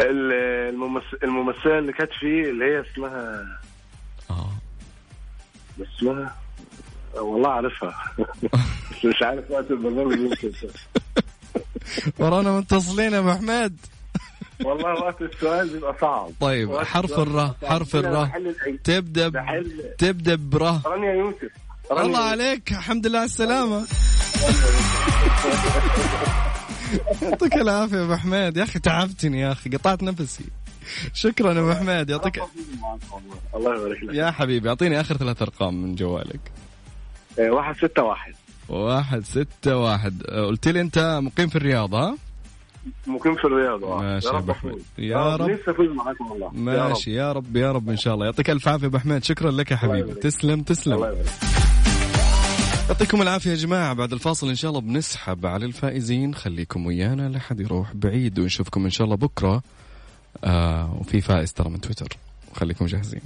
[0.00, 0.32] ال-
[0.74, 3.46] الممثل الممثلة اللي كانت فيه اللي هي اسمها
[4.30, 4.50] آه.
[5.78, 6.36] بس اسمها
[7.14, 7.94] والله عارفها
[8.90, 10.52] بس مش عارف وقت البرنامج يمكن
[12.18, 13.28] ورانا متصلين يا أبو
[14.64, 16.30] والله وقت السؤال بيبقى صعب.
[16.40, 17.56] طيب حرف الراء.
[17.64, 18.30] حرف الراء.
[18.84, 19.36] تبدأ ب...
[19.98, 21.50] تبدأ برا رانيا يوسف.
[21.90, 22.18] الله.
[22.18, 23.86] عليك الحمد لله على السلامة.
[27.22, 30.44] يعطيك العافية يا أبو حميد يا أخي تعبتني يا أخي قطعت نفسي.
[31.14, 32.42] شكرا يا أبو حميد يعطيك
[33.54, 34.14] الله يبارك لك.
[34.14, 36.52] يا حبيبي أعطيني آخر ثلاث أرقام من جوالك.
[37.38, 38.34] آه، واحد ستة واحد.
[38.68, 40.22] واحد ستة واحد.
[40.28, 42.16] أه، قلت لي أنت مقيم في الرياض ها؟
[43.06, 44.00] مقيم في الرياض آه.
[44.02, 44.78] ماشي يا يا رب.
[44.98, 45.50] يا آه، رب.
[45.50, 46.50] نفسي أفوز معاكم والله.
[46.50, 48.26] ماشي يا رب يا رب إن شاء الله.
[48.26, 49.24] يعطيك ألف عافية أبو حميد.
[49.24, 49.98] شكرا لك يا حبيبي.
[49.98, 50.22] يبارك.
[50.22, 51.24] تسلم الله تسلم يبارك.
[52.88, 53.92] يعطيكم العافية يا جماعة.
[53.94, 56.34] بعد الفاصل إن شاء الله بنسحب على الفائزين.
[56.34, 59.62] خليكم ويانا لحد يروح بعيد ونشوفكم إن شاء الله بكرة.
[60.44, 62.16] آه وفي فائز ترى من تويتر.
[62.54, 63.20] خليكم جاهزين.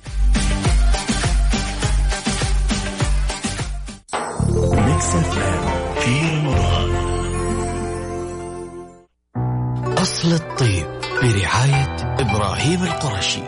[9.98, 10.86] أصل الطيب
[11.22, 13.40] برعاية إبراهيم القرشي.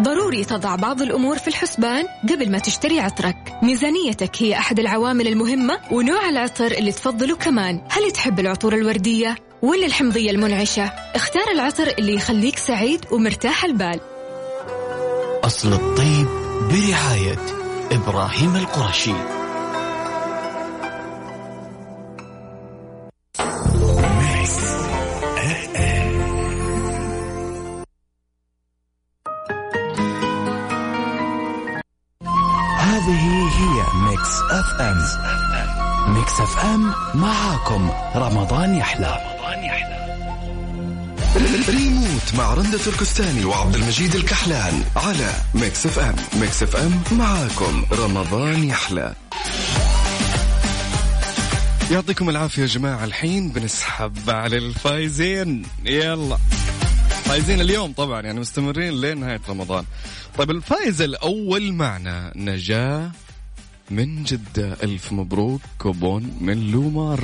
[0.00, 3.58] ضروري تضع بعض الأمور في الحسبان قبل ما تشتري عطرك.
[3.62, 7.80] ميزانيتك هي أحد العوامل المهمة ونوع العطر اللي تفضله كمان.
[7.90, 10.84] هل تحب العطور الوردية؟ ولا الحمضية المنعشة.
[11.14, 14.00] اختار العطر اللي يخليك سعيد ومرتاح البال.
[15.44, 16.26] أصل الطيب
[16.70, 17.38] برعاية
[17.92, 19.12] إبراهيم القرشي
[32.78, 36.14] هذه هي ميكس أف أم.
[36.14, 39.33] ميكس أف أم معاكم رمضان يحلى.
[41.36, 46.16] ريموت مع رندة تركستاني وعبد المجيد الكحلان على Mix FM.
[46.40, 47.84] Mix FM معاكم.
[47.92, 49.14] رمضان يحلى.
[51.90, 53.04] يعطيكم العافية يا جماعة.
[53.04, 55.62] الحين بنسحب على الفايزين.
[55.84, 56.38] يلا.
[57.24, 59.84] فايزين اليوم طبعا يعني مستمرين لين نهاية رمضان.
[60.38, 63.10] طيب الفائز الأول معنا نجاة
[63.90, 65.60] من جدة ألف مبروك.
[65.78, 67.20] كوبون من لومار.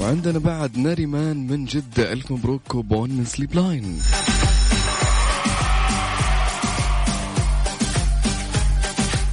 [0.00, 2.12] وعندنا بعد نريمان من جدة.
[2.12, 3.98] ألف مبروك كوبون من Sleep Line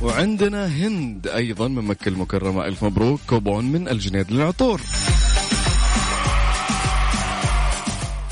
[0.01, 2.65] وعندنا هند أيضا من مكة المكرمة.
[2.65, 4.81] ألف مبروك كوبون من الجنيد للعطور.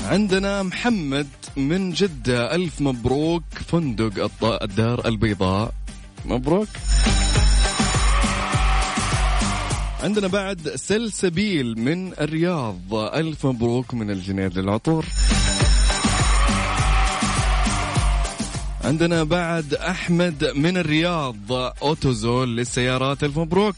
[0.04, 2.54] عندنا محمد من جدة.
[2.54, 4.30] ألف مبروك فندق
[4.62, 5.74] الدار البيضاء.
[6.24, 6.68] مبروك.
[10.06, 12.94] عندنا بعد سلسبيل من الرياض.
[12.94, 15.04] ألف مبروك من الجنيد للعطور.
[18.84, 21.52] عندنا بعد أحمد من الرياض.
[21.82, 23.24] أوتوزول للسيارات.
[23.24, 23.74] ألف مبروك.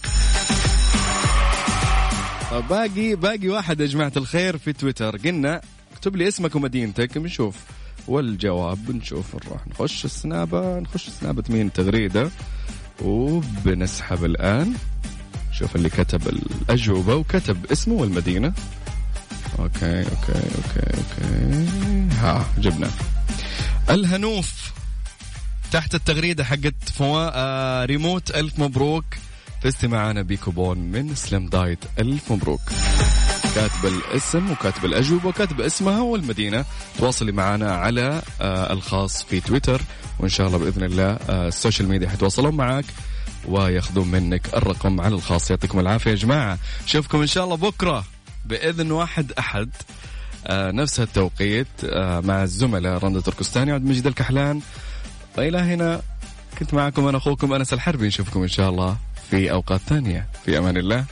[2.71, 5.17] باقي باقي واحد يا جماعة الخير في تويتر.
[5.17, 5.61] قلنا
[5.93, 7.19] اكتب لي اسمك ومدينتك.
[7.19, 7.57] بنشوف
[8.09, 10.81] والجواب بنشوف نروح نخش السنابة.
[10.81, 12.31] نخش سنابة مين تغريدة.
[13.05, 14.75] وبنسحب الآن.
[15.59, 18.53] شوف اللي كتب الأجوبة وكتب اسمه والمدينة.
[19.59, 21.67] okay okay okay okay.
[22.21, 22.91] ها جبنا.
[23.91, 24.73] الهنوف
[25.73, 29.05] تحت التغريدة حقت فوا آه ريموت ألف مبروك.
[29.63, 32.61] فزت معانا بكوبون من Slim Diet ألف مبروك.
[33.55, 36.65] كاتب الاسم وكاتب الأجوبة وكاتب اسمها والمدينة.
[36.99, 39.83] تواصلي معنا على آه الخاص في تويتر.
[40.19, 42.85] وإن شاء الله بإذن الله آه ال social media حيتواصلون معك.
[43.49, 45.51] وياخذون منك الرقم على الخاص.
[45.51, 46.59] يعطيكم العافية يا جماعة.
[46.87, 48.05] نشوفكم إن شاء الله بكرة
[48.45, 49.71] بإذن واحد أحد.
[50.47, 54.61] آه نفس التوقيت آه مع الزملاء رندا تركستاني وعبد المجيد الكحلان.
[55.39, 56.03] وإلى هنا
[56.59, 58.07] كنت معكم أنا أخوكم أنس الحربي.
[58.07, 58.97] نشوفكم إن شاء الله
[59.31, 60.29] في أوقات ثانية.
[60.45, 61.05] في أمان الله.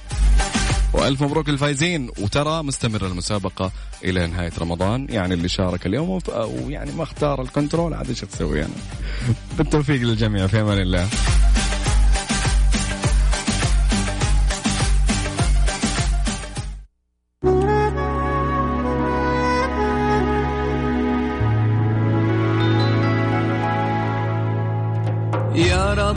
[0.92, 2.10] وألف مبروك للفايزين.
[2.18, 3.72] وترى مستمره المسابقة
[4.04, 5.06] إلى نهاية رمضان.
[5.10, 8.74] يعني اللي شارك اليوم ويعني ما اختار الكنترول عاد إيش تسوي أنا
[9.58, 10.46] بالتوفيق للجميع.
[10.46, 11.08] في أمان الله.